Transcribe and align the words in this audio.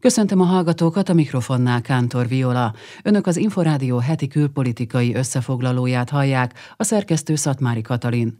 Köszöntöm 0.00 0.40
a 0.40 0.44
hallgatókat 0.44 1.08
a 1.08 1.14
mikrofonnál 1.14 1.80
Kántor 1.80 2.28
Viola. 2.28 2.74
Önök 3.02 3.26
az 3.26 3.36
Inforádió 3.36 3.98
heti 3.98 4.28
külpolitikai 4.28 5.14
összefoglalóját 5.14 6.10
hallják, 6.10 6.54
a 6.76 6.84
szerkesztő 6.84 7.34
Szatmári 7.34 7.82
Katalin. 7.82 8.38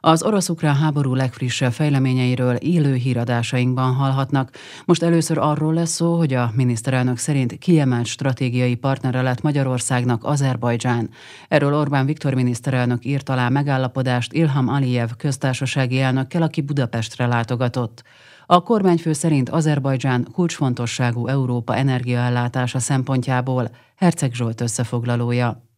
Az 0.00 0.22
orosz-ukrán 0.22 0.74
háború 0.74 1.14
legfrissebb 1.14 1.72
fejleményeiről 1.72 2.54
élő 2.54 2.94
híradásainkban 2.94 3.94
hallhatnak. 3.94 4.50
Most 4.84 5.02
először 5.02 5.38
arról 5.38 5.74
lesz 5.74 5.90
szó, 5.90 6.16
hogy 6.16 6.34
a 6.34 6.50
miniszterelnök 6.54 7.16
szerint 7.16 7.58
kiemelt 7.58 8.06
stratégiai 8.06 8.74
partnere 8.74 9.22
lett 9.22 9.42
Magyarországnak 9.42 10.24
Azerbajdzsán. 10.24 11.10
Erről 11.48 11.74
Orbán 11.74 12.06
Viktor 12.06 12.34
miniszterelnök 12.34 13.04
írt 13.04 13.28
alá 13.28 13.48
megállapodást 13.48 14.32
Ilham 14.32 14.68
Aliyev 14.68 15.10
köztársasági 15.18 16.00
elnökkel, 16.00 16.42
aki 16.42 16.60
Budapestre 16.60 17.26
látogatott. 17.26 18.02
A 18.50 18.62
kormányfő 18.62 19.12
szerint 19.12 19.48
Azerbajdzsán 19.48 20.26
kulcsfontosságú 20.32 21.26
Európa 21.26 21.76
energiaellátása 21.76 22.78
szempontjából 22.78 23.70
Herceg 23.96 24.32
Zsolt 24.34 24.60
összefoglalója. 24.60 25.69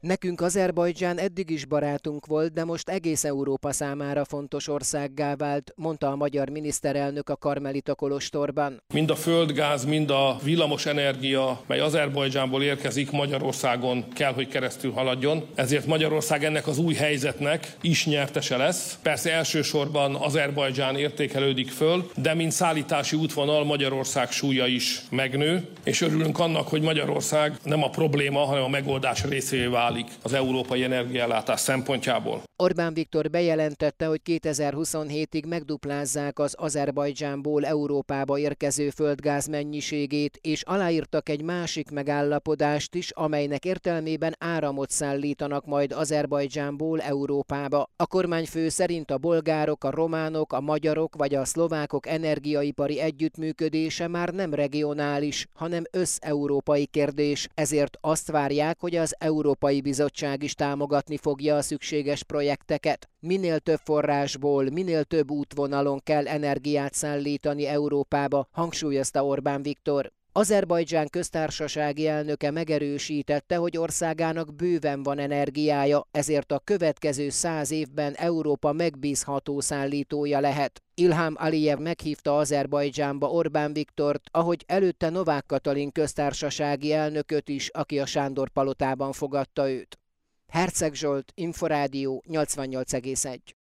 Nekünk 0.00 0.40
Azerbajdzsán 0.40 1.18
eddig 1.18 1.50
is 1.50 1.64
barátunk 1.64 2.26
volt, 2.26 2.52
de 2.52 2.64
most 2.64 2.88
egész 2.88 3.24
Európa 3.24 3.72
számára 3.72 4.24
fontos 4.24 4.68
országgá 4.68 5.36
vált, 5.36 5.72
mondta 5.76 6.10
a 6.10 6.16
magyar 6.16 6.48
miniszterelnök 6.48 7.28
a 7.28 7.36
Karmelita 7.36 7.94
Kolostorban. 7.94 8.82
Mind 8.94 9.10
a 9.10 9.14
földgáz, 9.14 9.84
mind 9.84 10.10
a 10.10 10.36
villamos 10.42 10.86
energia, 10.86 11.60
mely 11.66 11.80
Azerbajdzsánból 11.80 12.62
érkezik, 12.62 13.10
Magyarországon 13.10 14.04
kell, 14.14 14.32
hogy 14.32 14.48
keresztül 14.48 14.92
haladjon. 14.92 15.46
Ezért 15.54 15.86
Magyarország 15.86 16.44
ennek 16.44 16.66
az 16.66 16.78
új 16.78 16.94
helyzetnek 16.94 17.76
is 17.80 18.06
nyertese 18.06 18.56
lesz. 18.56 18.98
Persze 19.02 19.32
elsősorban 19.32 20.14
Azerbajdzsán 20.14 20.96
értékelődik 20.96 21.70
föl, 21.70 22.10
de 22.16 22.34
mint 22.34 22.52
szállítási 22.52 23.16
útvonal 23.16 23.64
Magyarország 23.64 24.30
súlya 24.30 24.66
is 24.66 25.02
megnő, 25.10 25.68
és 25.84 26.00
örülünk 26.00 26.38
annak, 26.38 26.68
hogy 26.68 26.82
Magyarország 26.82 27.58
nem 27.62 27.82
a 27.82 27.90
probléma, 27.90 28.40
hanem 28.40 28.62
a 28.62 28.68
megoldás 28.68 29.24
részévé 29.24 29.66
válik 29.66 29.94
válik 29.96 30.14
az 30.22 30.32
európai 30.32 30.82
energiállátás 30.82 31.60
szempontjából. 31.60 32.42
Orbán 32.56 32.94
Viktor 32.94 33.30
bejelentette, 33.30 34.06
hogy 34.06 34.20
2027-ig 34.24 35.48
megduplázzák 35.48 36.38
az 36.38 36.54
Azerbajdzsánból 36.58 37.64
Európába 37.64 38.38
érkező 38.38 38.90
földgáz 38.90 39.46
mennyiségét, 39.46 40.38
és 40.40 40.62
aláírtak 40.62 41.28
egy 41.28 41.42
másik 41.42 41.90
megállapodást 41.90 42.94
is, 42.94 43.10
amelynek 43.10 43.64
értelmében 43.64 44.34
áramot 44.38 44.90
szállítanak 44.90 45.66
majd 45.66 45.92
Azerbajdzsánból 45.92 47.00
Európába. 47.00 47.90
A 47.96 48.06
kormányfő 48.06 48.68
szerint 48.68 49.10
a 49.10 49.18
bolgárok, 49.18 49.84
a 49.84 49.90
románok, 49.90 50.52
a 50.52 50.60
magyarok 50.60 51.16
vagy 51.16 51.34
a 51.34 51.44
szlovákok 51.44 52.06
energiaipari 52.06 53.00
együttműködése 53.00 54.08
már 54.08 54.28
nem 54.28 54.54
regionális, 54.54 55.46
hanem 55.54 55.84
összeurópai 55.90 56.86
kérdés, 56.86 57.48
ezért 57.54 57.98
azt 58.00 58.30
várják, 58.30 58.80
hogy 58.80 58.96
az 58.96 59.14
Európai 59.18 59.75
Bizottság 59.80 60.42
is 60.42 60.54
támogatni 60.54 61.16
fogja 61.16 61.56
a 61.56 61.62
szükséges 61.62 62.22
projekteket. 62.22 63.08
Minél 63.20 63.58
több 63.58 63.80
forrásból, 63.84 64.70
minél 64.70 65.04
több 65.04 65.30
útvonalon 65.30 66.00
kell 66.02 66.28
energiát 66.28 66.94
szállítani 66.94 67.66
Európába, 67.66 68.48
hangsúlyozta 68.50 69.24
Orbán 69.26 69.62
Viktor. 69.62 70.12
Azerbajdzsán 70.36 71.08
köztársasági 71.08 72.06
elnöke 72.06 72.50
megerősítette, 72.50 73.56
hogy 73.56 73.76
országának 73.76 74.54
bőven 74.54 75.02
van 75.02 75.18
energiája, 75.18 76.06
ezért 76.10 76.52
a 76.52 76.58
következő 76.58 77.28
száz 77.28 77.70
évben 77.70 78.14
Európa 78.14 78.72
megbízható 78.72 79.60
szállítója 79.60 80.40
lehet. 80.40 80.82
Ilham 80.94 81.34
Aliyev 81.36 81.78
meghívta 81.78 82.36
Azerbajdzsánba 82.38 83.30
Orbán 83.30 83.72
Viktort, 83.72 84.22
ahogy 84.30 84.64
előtte 84.66 85.08
Novák 85.08 85.46
Katalin 85.46 85.92
köztársasági 85.92 86.92
elnököt 86.92 87.48
is, 87.48 87.68
aki 87.68 87.98
a 87.98 88.06
Sándor 88.06 88.48
palotában 88.48 89.12
fogadta 89.12 89.70
őt. 89.70 89.98
Herceg 90.46 90.94
Zsolt, 90.94 91.32
Inforádió 91.34 92.22
88,1 92.28 93.55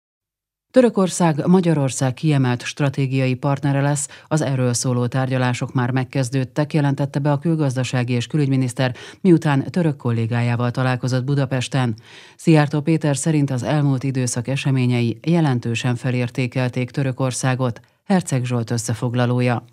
Törökország 0.76 1.48
Magyarország 1.48 2.14
kiemelt 2.14 2.64
stratégiai 2.64 3.34
partnere 3.34 3.82
lesz, 3.82 4.08
az 4.28 4.42
erről 4.42 4.74
szóló 4.74 5.08
tárgyalások 5.08 5.74
már 5.74 5.92
megkezdődtek, 5.92 6.74
jelentette 6.74 7.20
be 7.20 7.32
a 7.32 7.38
külgazdasági 7.38 8.14
és 8.14 8.28
külügyminiszter, 8.28 8.96
miután 9.22 9.64
török 9.64 9.98
kollégájával 9.98 10.72
találkozott 10.72 11.24
Budapesten. 11.24 11.96
Szijjártó 12.36 12.82
Péter 12.82 13.18
szerint 13.18 13.52
az 13.52 13.64
elmúlt 13.64 14.04
időszak 14.04 14.48
eseményei 14.48 15.20
jelentősen 15.22 15.96
felértékelték 15.96 16.92
Törökországot. 16.92 17.80
Herceg 18.06 18.46
Zsolt 18.46 18.72
összefoglalója. 18.72 19.66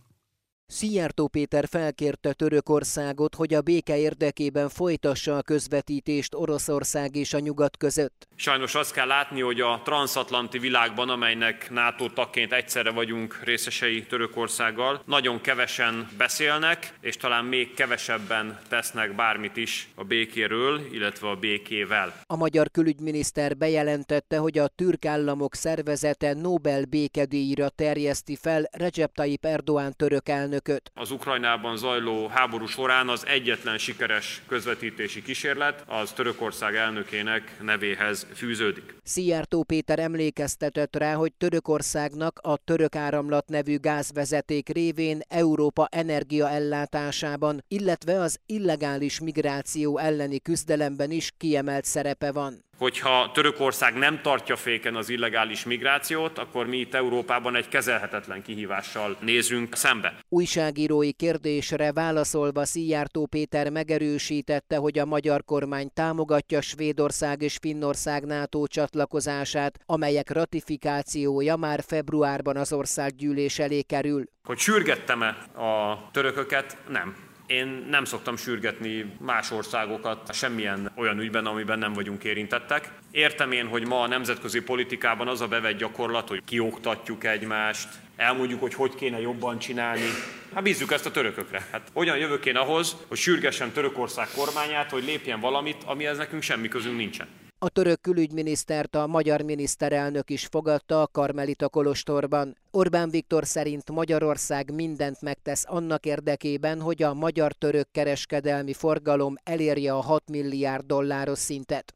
Szijjártó 0.72 1.28
Péter 1.28 1.64
felkérte 1.68 2.32
Törökországot, 2.32 3.34
hogy 3.34 3.54
a 3.54 3.60
béke 3.60 3.98
érdekében 3.98 4.68
folytassa 4.68 5.36
a 5.36 5.42
közvetítést 5.42 6.34
Oroszország 6.34 7.16
és 7.16 7.34
a 7.34 7.38
nyugat 7.38 7.76
között. 7.76 8.28
Sajnos 8.34 8.74
azt 8.74 8.92
kell 8.92 9.06
látni, 9.06 9.40
hogy 9.40 9.60
a 9.60 9.80
transatlanti 9.84 10.58
világban, 10.58 11.08
amelynek 11.08 11.70
NATO 11.70 12.08
tagként 12.08 12.52
egyszerre 12.52 12.90
vagyunk 12.90 13.40
részesei 13.44 14.06
Törökországgal, 14.06 15.02
nagyon 15.06 15.40
kevesen 15.40 16.08
beszélnek, 16.18 16.94
és 17.00 17.16
talán 17.16 17.44
még 17.44 17.74
kevesebben 17.74 18.60
tesznek 18.68 19.14
bármit 19.14 19.56
is 19.56 19.88
a 19.94 20.04
békéről, 20.04 20.80
illetve 20.92 21.28
a 21.28 21.36
békével. 21.36 22.14
A 22.26 22.36
magyar 22.36 22.70
külügyminiszter 22.70 23.56
bejelentette, 23.56 24.36
hogy 24.36 24.58
a 24.58 24.68
türk 24.68 25.04
államok 25.04 25.54
szervezete 25.54 26.34
Nobel 26.34 26.84
békedíjra 26.84 27.68
terjeszti 27.68 28.36
fel 28.36 28.68
Recep 28.70 29.14
Tayyip 29.14 29.44
Erdoğan 29.46 29.92
török 29.96 30.28
elnök 30.28 30.61
elnököt. 30.68 30.90
Az 30.94 31.10
Ukrajnában 31.10 31.76
zajló 31.76 32.26
háború 32.26 32.66
során 32.66 33.08
az 33.08 33.26
egyetlen 33.26 33.78
sikeres 33.78 34.42
közvetítési 34.48 35.22
kísérlet 35.22 35.84
az 35.86 36.12
Törökország 36.12 36.74
elnökének 36.74 37.56
nevéhez 37.60 38.26
fűződik. 38.34 38.94
Szijjártó 39.02 39.62
Péter 39.62 39.98
emlékeztetett 39.98 40.96
rá, 40.96 41.14
hogy 41.14 41.32
Törökországnak 41.32 42.38
a 42.42 42.56
török 42.56 42.96
áramlat 42.96 43.48
nevű 43.48 43.78
gázvezeték 43.78 44.68
révén 44.68 45.20
Európa 45.28 45.88
energiaellátásában, 45.90 47.64
illetve 47.68 48.20
az 48.20 48.38
illegális 48.46 49.20
migráció 49.20 49.98
elleni 49.98 50.40
küzdelemben 50.40 51.10
is 51.10 51.32
kiemelt 51.36 51.84
szerepe 51.84 52.32
van 52.32 52.64
hogyha 52.82 53.31
Törökország 53.34 53.94
nem 53.94 54.20
tartja 54.22 54.56
féken 54.56 54.97
az 54.97 55.09
illegális 55.09 55.65
migrációt, 55.65 56.38
akkor 56.38 56.66
mi 56.66 56.76
itt 56.76 56.94
Európában 56.94 57.56
egy 57.56 57.69
kezelhetetlen 57.69 58.43
kihívással 58.43 59.16
nézünk 59.20 59.75
szembe. 59.75 60.19
Újságírói 60.28 61.12
kérdésre 61.12 61.93
válaszolva 61.93 62.65
Szijjártó 62.65 63.26
Péter 63.26 63.70
megerősítette, 63.70 64.76
hogy 64.76 64.98
a 64.98 65.04
magyar 65.04 65.44
kormány 65.44 65.91
támogatja 65.94 66.60
Svédország 66.60 67.43
és 67.43 67.56
Finnország 67.60 68.25
NATO 68.25 68.66
csatlakozását, 68.66 69.78
amelyek 69.87 70.31
ratifikációja 70.31 71.56
már 71.56 71.82
februárban 71.87 72.56
az 72.56 72.72
országgyűlés 72.72 73.59
elé 73.59 73.82
kerül. 73.82 74.25
Hogy 74.44 74.59
sürgettem-e 74.59 75.28
a 75.62 76.09
törököket? 76.12 76.76
Nem 76.88 77.31
én 77.52 77.86
nem 77.90 78.04
szoktam 78.04 78.36
sürgetni 78.36 79.12
más 79.20 79.50
országokat 79.50 80.34
semmilyen 80.34 80.90
olyan 80.94 81.20
ügyben, 81.20 81.46
amiben 81.46 81.78
nem 81.78 81.92
vagyunk 81.92 82.24
érintettek. 82.24 82.92
Értem 83.10 83.52
én, 83.52 83.66
hogy 83.66 83.86
ma 83.86 84.00
a 84.00 84.06
nemzetközi 84.06 84.60
politikában 84.60 85.28
az 85.28 85.40
a 85.40 85.48
bevett 85.48 85.78
gyakorlat, 85.78 86.28
hogy 86.28 86.42
kioktatjuk 86.44 87.24
egymást, 87.24 87.88
elmondjuk, 88.16 88.60
hogy 88.60 88.74
hogy 88.74 88.94
kéne 88.94 89.20
jobban 89.20 89.58
csinálni. 89.58 90.08
Hát 90.54 90.62
bízzuk 90.62 90.92
ezt 90.92 91.06
a 91.06 91.10
törökökre. 91.10 91.66
Hát 91.72 91.88
hogyan 91.92 92.16
jövök 92.16 92.46
én 92.46 92.56
ahhoz, 92.56 92.96
hogy 93.08 93.18
sürgessen 93.18 93.70
Törökország 93.70 94.28
kormányát, 94.34 94.90
hogy 94.90 95.04
lépjen 95.04 95.40
valamit, 95.40 95.82
amihez 95.86 96.19
nekünk 96.19 96.42
semmi 96.42 96.69
közünk 96.69 96.96
nincsen. 96.96 97.26
A 97.62 97.68
török 97.68 98.00
külügyminisztert 98.00 98.94
a 98.94 99.06
magyar 99.06 99.42
miniszterelnök 99.42 100.30
is 100.30 100.46
fogadta 100.46 101.02
a 101.02 101.06
Karmelita 101.06 101.68
Kolostorban. 101.68 102.56
Orbán 102.70 103.10
Viktor 103.10 103.46
szerint 103.46 103.90
Magyarország 103.90 104.74
mindent 104.74 105.20
megtesz 105.20 105.64
annak 105.68 106.06
érdekében, 106.06 106.80
hogy 106.80 107.02
a 107.02 107.14
magyar-török 107.14 107.90
kereskedelmi 107.90 108.72
forgalom 108.72 109.34
elérje 109.42 109.94
a 109.94 110.00
6 110.00 110.31
milliárd 110.31 110.87
dolláros 110.87 111.38
szintet. 111.38 111.94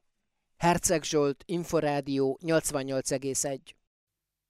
Herceg 0.56 1.02
Zsolt, 1.02 1.42
Inforádió 1.46 2.38
88,1 2.42 3.58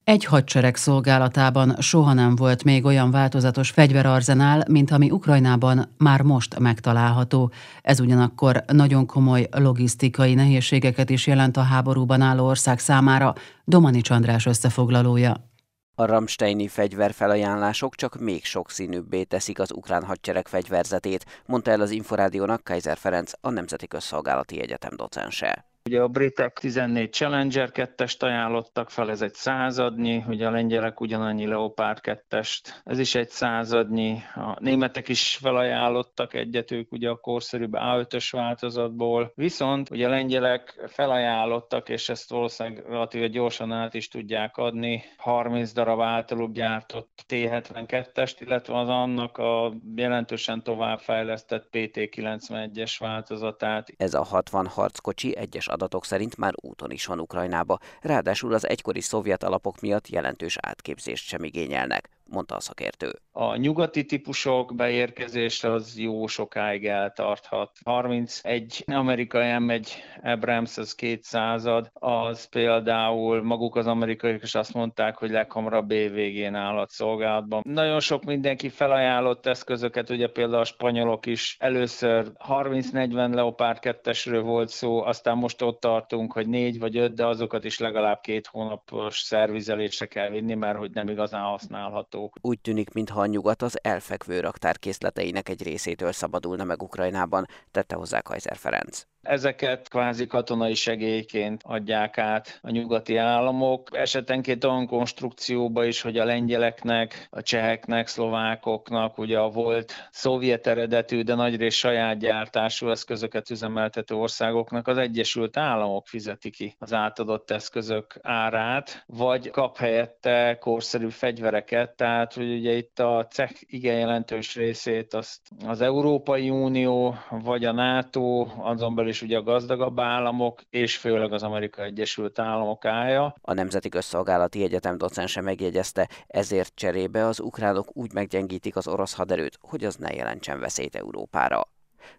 egy 0.06 0.24
hadsereg 0.24 0.76
szolgálatában 0.76 1.76
soha 1.80 2.12
nem 2.12 2.36
volt 2.36 2.64
még 2.64 2.84
olyan 2.84 3.10
változatos 3.10 3.70
fegyverarzenál, 3.70 4.64
mint 4.68 4.90
ami 4.90 5.10
Ukrajnában 5.10 5.94
már 5.98 6.22
most 6.22 6.58
megtalálható. 6.58 7.52
Ez 7.82 8.00
ugyanakkor 8.00 8.64
nagyon 8.66 9.06
komoly 9.06 9.48
logisztikai 9.50 10.34
nehézségeket 10.34 11.10
is 11.10 11.26
jelent 11.26 11.56
a 11.56 11.62
háborúban 11.62 12.20
álló 12.20 12.46
ország 12.46 12.78
számára, 12.78 13.34
Domani 13.64 14.00
Csandrás 14.00 14.46
összefoglalója. 14.46 15.50
A 15.94 16.04
Ramsteini 16.04 16.68
fegyverfelajánlások 16.68 17.94
csak 17.94 18.20
még 18.20 18.44
sokszínűbbé 18.44 19.22
teszik 19.22 19.58
az 19.58 19.72
ukrán 19.72 20.04
hadsereg 20.04 20.48
fegyverzetét, 20.48 21.24
mondta 21.46 21.70
el 21.70 21.80
az 21.80 21.90
Inforádiónak 21.90 22.64
Kaiser 22.64 22.96
Ferenc, 22.96 23.32
a 23.40 23.50
Nemzeti 23.50 23.86
Közszolgálati 23.86 24.60
Egyetem 24.60 24.96
docense. 24.96 25.64
Ugye 25.86 26.00
a 26.00 26.08
britek 26.08 26.58
14 26.58 27.12
Challenger 27.12 27.70
2-est 27.72 28.22
ajánlottak 28.22 28.90
fel, 28.90 29.10
ez 29.10 29.22
egy 29.22 29.34
századnyi, 29.34 30.24
ugye 30.28 30.46
a 30.46 30.50
lengyelek 30.50 31.00
ugyanannyi 31.00 31.46
Leopard 31.46 31.98
2-est, 32.02 32.60
ez 32.84 32.98
is 32.98 33.14
egy 33.14 33.28
századnyi. 33.28 34.18
A 34.34 34.56
németek 34.60 35.08
is 35.08 35.36
felajánlottak 35.36 36.34
egyet, 36.34 36.70
ők 36.70 36.92
ugye 36.92 37.08
a 37.08 37.16
korszerűbb 37.16 37.72
A5-ös 37.72 38.28
változatból. 38.30 39.32
Viszont 39.34 39.90
ugye 39.90 40.06
a 40.06 40.10
lengyelek 40.10 40.84
felajánlottak, 40.86 41.88
és 41.88 42.08
ezt 42.08 42.30
valószínűleg 42.30 42.84
relatíve 42.86 43.26
gyorsan 43.26 43.72
át 43.72 43.94
is 43.94 44.08
tudják 44.08 44.56
adni, 44.56 45.02
30 45.16 45.72
darab 45.72 46.00
általuk 46.00 46.52
gyártott 46.52 47.24
T72-est, 47.28 48.36
illetve 48.38 48.78
az 48.78 48.88
annak 48.88 49.38
a 49.38 49.72
jelentősen 49.96 50.62
továbbfejlesztett 50.62 51.68
PT91-es 51.72 52.94
változatát. 52.98 53.92
Ez 53.96 54.14
a 54.14 54.24
60 54.24 54.66
harckocsi 54.66 55.36
egyes 55.36 55.68
adatok 55.76 56.04
szerint 56.04 56.36
már 56.36 56.52
úton 56.56 56.90
is 56.90 57.06
van 57.06 57.20
Ukrajnába, 57.20 57.78
ráadásul 58.00 58.54
az 58.54 58.68
egykori 58.68 59.00
szovjet 59.00 59.42
alapok 59.42 59.80
miatt 59.80 60.08
jelentős 60.08 60.56
átképzést 60.60 61.26
sem 61.26 61.44
igényelnek 61.44 62.08
mondta 62.30 62.54
a 62.54 62.60
szakértő. 62.60 63.12
A 63.32 63.56
nyugati 63.56 64.04
típusok 64.04 64.74
beérkezése 64.74 65.72
az 65.72 65.98
jó 65.98 66.26
sokáig 66.26 66.86
eltarthat. 66.86 67.70
31 67.84 68.84
amerikai 68.86 69.48
M1 69.48 69.88
Abrams, 70.22 70.78
az 70.78 70.94
két 70.94 71.22
század, 71.22 71.90
az 71.92 72.44
például 72.44 73.42
maguk 73.42 73.76
az 73.76 73.86
amerikaiak 73.86 74.42
is 74.42 74.54
azt 74.54 74.74
mondták, 74.74 75.16
hogy 75.16 75.30
leghamarabb 75.30 75.90
évvégén 75.90 76.54
állhat 76.54 76.90
szolgálatban. 76.90 77.62
Nagyon 77.64 78.00
sok 78.00 78.24
mindenki 78.24 78.68
felajánlott 78.68 79.46
eszközöket, 79.46 80.10
ugye 80.10 80.28
például 80.28 80.60
a 80.60 80.64
spanyolok 80.64 81.26
is 81.26 81.56
először 81.58 82.32
30-40 82.48 83.34
Leopard 83.34 83.78
2 83.78 84.40
volt 84.40 84.68
szó, 84.68 85.02
aztán 85.02 85.36
most 85.36 85.62
ott 85.62 85.80
tartunk, 85.80 86.32
hogy 86.32 86.48
négy 86.48 86.78
vagy 86.78 86.96
öt, 86.96 87.14
de 87.14 87.26
azokat 87.26 87.64
is 87.64 87.78
legalább 87.78 88.20
két 88.20 88.46
hónapos 88.46 89.18
szervizelésre 89.18 90.06
kell 90.06 90.28
vinni, 90.28 90.54
mert 90.54 90.78
hogy 90.78 90.90
nem 90.90 91.08
igazán 91.08 91.42
használható 91.42 92.15
hallgatók. 92.16 92.36
Úgy 92.40 92.60
tűnik, 92.60 92.92
mintha 92.92 93.20
a 93.20 93.26
nyugat 93.26 93.62
az 93.62 93.78
elfekvő 93.82 94.40
raktár 94.40 94.78
készleteinek 94.78 95.48
egy 95.48 95.62
részétől 95.62 96.12
szabadulna 96.12 96.64
meg 96.64 96.82
Ukrajnában, 96.82 97.46
tette 97.70 97.94
hozzá 97.94 98.20
Kaiser 98.20 98.56
Ferenc. 98.56 99.06
Ezeket 99.28 99.88
kvázi 99.88 100.26
katonai 100.26 100.74
segélyként 100.74 101.62
adják 101.64 102.18
át 102.18 102.58
a 102.62 102.70
nyugati 102.70 103.16
államok. 103.16 103.88
Esetenként 103.92 104.64
olyan 104.64 104.86
konstrukcióba 104.86 105.84
is, 105.84 106.00
hogy 106.00 106.18
a 106.18 106.24
lengyeleknek, 106.24 107.26
a 107.30 107.42
cseheknek, 107.42 108.06
szlovákoknak, 108.06 109.18
ugye 109.18 109.38
a 109.38 109.48
volt 109.48 109.92
szovjet 110.10 110.66
eredetű, 110.66 111.22
de 111.22 111.34
nagyrészt 111.34 111.76
saját 111.76 112.18
gyártású 112.18 112.90
eszközöket 112.90 113.50
üzemeltető 113.50 114.14
országoknak 114.14 114.88
az 114.88 114.98
Egyesült 114.98 115.56
Államok 115.56 116.06
fizeti 116.06 116.50
ki 116.50 116.74
az 116.78 116.92
átadott 116.92 117.50
eszközök 117.50 118.18
árát, 118.22 119.04
vagy 119.06 119.50
kap 119.50 119.76
helyette 119.76 120.56
korszerű 120.60 121.08
fegyvereket, 121.08 121.96
tehát 121.96 122.32
hogy 122.32 122.52
ugye 122.52 122.72
itt 122.72 122.98
a 122.98 123.26
CEH 123.30 123.52
igen 123.60 123.98
jelentős 123.98 124.54
részét 124.54 125.14
azt 125.14 125.40
az 125.66 125.80
Európai 125.80 126.50
Unió, 126.50 127.14
vagy 127.30 127.64
a 127.64 127.72
NATO, 127.72 128.46
azon 128.58 128.94
belül 128.94 129.12
is 129.16 129.22
ugye 129.22 129.36
a 129.36 129.42
gazdagabb 129.42 130.00
államok, 130.00 130.62
és 130.70 130.96
főleg 130.96 131.32
az 131.32 131.42
Amerikai 131.42 131.84
Egyesült 131.86 132.38
Államok 132.38 132.84
állja. 132.84 133.34
A 133.40 133.52
Nemzeti 133.52 133.88
Közszolgálati 133.88 134.62
Egyetem 134.62 134.98
docense 134.98 135.40
megjegyezte, 135.40 136.08
ezért 136.26 136.72
cserébe 136.74 137.26
az 137.26 137.40
ukránok 137.40 137.96
úgy 137.96 138.12
meggyengítik 138.12 138.76
az 138.76 138.88
orosz 138.88 139.14
haderőt, 139.14 139.58
hogy 139.60 139.84
az 139.84 139.96
ne 139.96 140.12
jelentsen 140.12 140.60
veszélyt 140.60 140.94
Európára. 140.94 141.68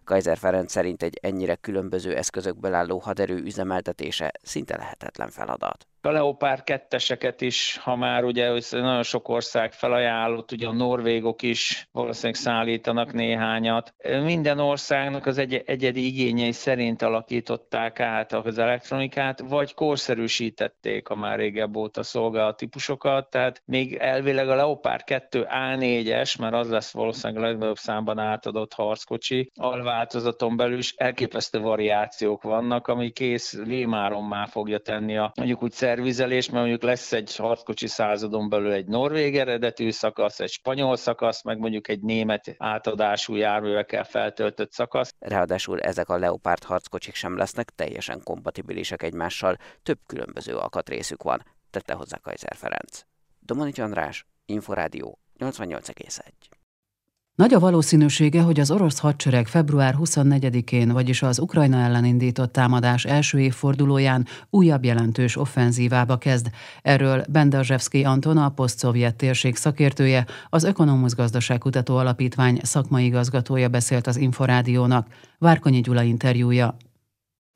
Kaiser 0.04 0.36
Ferenc 0.36 0.70
szerint 0.70 1.02
egy 1.02 1.18
ennyire 1.22 1.54
különböző 1.54 2.16
eszközökből 2.16 2.74
álló 2.74 2.98
haderő 2.98 3.36
üzemeltetése 3.36 4.32
szinte 4.42 4.76
lehetetlen 4.76 5.30
feladat 5.30 5.86
a 6.00 6.10
Leopard 6.10 6.62
ketteseket 6.64 7.40
is, 7.40 7.76
ha 7.76 7.96
már 7.96 8.24
ugye 8.24 8.50
nagyon 8.70 9.02
sok 9.02 9.28
ország 9.28 9.72
felajánlott, 9.72 10.52
ugye 10.52 10.66
a 10.66 10.72
norvégok 10.72 11.42
is 11.42 11.88
valószínűleg 11.92 12.34
szállítanak 12.40 13.12
néhányat. 13.12 13.94
Minden 14.22 14.58
országnak 14.58 15.26
az 15.26 15.38
egy- 15.38 15.62
egyedi 15.66 16.06
igényei 16.06 16.52
szerint 16.52 17.02
alakították 17.02 18.00
át 18.00 18.32
az 18.32 18.58
elektronikát, 18.58 19.40
vagy 19.40 19.74
korszerűsítették 19.74 21.08
a 21.08 21.14
már 21.14 21.38
régebb 21.38 21.76
óta 21.76 22.02
szolgált 22.02 22.56
típusokat, 22.56 23.30
tehát 23.30 23.62
még 23.64 23.94
elvileg 23.94 24.48
a 24.48 24.54
Leopard 24.54 25.02
2 25.04 25.46
A4-es, 25.50 26.38
mert 26.38 26.54
az 26.54 26.70
lesz 26.70 26.92
valószínűleg 26.92 27.42
a 27.42 27.46
legnagyobb 27.46 27.76
számban 27.76 28.18
átadott 28.18 28.72
harckocsi, 28.72 29.50
alváltozaton 29.54 30.56
belül 30.56 30.78
is 30.78 30.94
elképesztő 30.96 31.60
variációk 31.60 32.42
vannak, 32.42 32.88
ami 32.88 33.10
kész 33.10 33.52
lémáron 33.64 34.24
már 34.24 34.48
fogja 34.48 34.78
tenni 34.78 35.16
a 35.16 35.32
mondjuk 35.36 35.62
úgy 35.62 35.72
szervizelés, 35.88 36.50
mert 36.50 36.60
mondjuk 36.60 36.82
lesz 36.82 37.12
egy 37.12 37.36
harckocsi 37.36 37.86
századon 37.86 38.48
belül 38.48 38.72
egy 38.72 38.86
norvég 38.86 39.36
eredetű 39.36 39.90
szakasz, 39.90 40.40
egy 40.40 40.50
spanyol 40.50 40.96
szakasz, 40.96 41.42
meg 41.42 41.58
mondjuk 41.58 41.88
egy 41.88 42.00
német 42.00 42.54
átadású 42.58 43.34
járművekkel 43.34 44.04
feltöltött 44.04 44.72
szakasz. 44.72 45.14
Ráadásul 45.18 45.80
ezek 45.80 46.08
a 46.08 46.18
Leopard 46.18 46.64
harckocsik 46.64 47.14
sem 47.14 47.36
lesznek 47.36 47.70
teljesen 47.70 48.20
kompatibilisek 48.24 49.02
egymással, 49.02 49.56
több 49.82 49.98
különböző 50.06 50.56
alkatrészük 50.56 51.22
van, 51.22 51.44
tette 51.70 51.94
hozzá 51.94 52.16
Kaiser 52.16 52.56
Ferenc. 52.56 53.00
Domanics 53.40 53.78
András, 53.78 54.26
Inforádió 54.46 55.18
88,1. 55.38 56.57
Nagy 57.38 57.54
a 57.54 57.58
valószínűsége, 57.58 58.42
hogy 58.42 58.60
az 58.60 58.70
orosz 58.70 58.98
hadsereg 58.98 59.46
február 59.46 59.94
24-én, 59.98 60.92
vagyis 60.92 61.22
az 61.22 61.38
Ukrajna 61.38 61.76
ellen 61.76 62.04
indított 62.04 62.52
támadás 62.52 63.04
első 63.04 63.40
évfordulóján 63.40 64.26
újabb 64.50 64.84
jelentős 64.84 65.36
offenzívába 65.36 66.16
kezd. 66.16 66.50
Erről 66.82 67.24
Bendazsevszki 67.28 68.04
Anton, 68.04 68.36
a 68.36 68.48
posztszovjet 68.48 69.16
térség 69.16 69.56
szakértője, 69.56 70.26
az 70.48 70.64
Ökonomusz 70.64 71.14
Gazdaságkutató 71.14 71.96
Alapítvány 71.96 72.58
szakmai 72.62 73.04
igazgatója 73.04 73.68
beszélt 73.68 74.06
az 74.06 74.16
Inforádiónak. 74.16 75.06
Várkonyi 75.38 75.80
Gyula 75.80 76.02
interjúja 76.02 76.76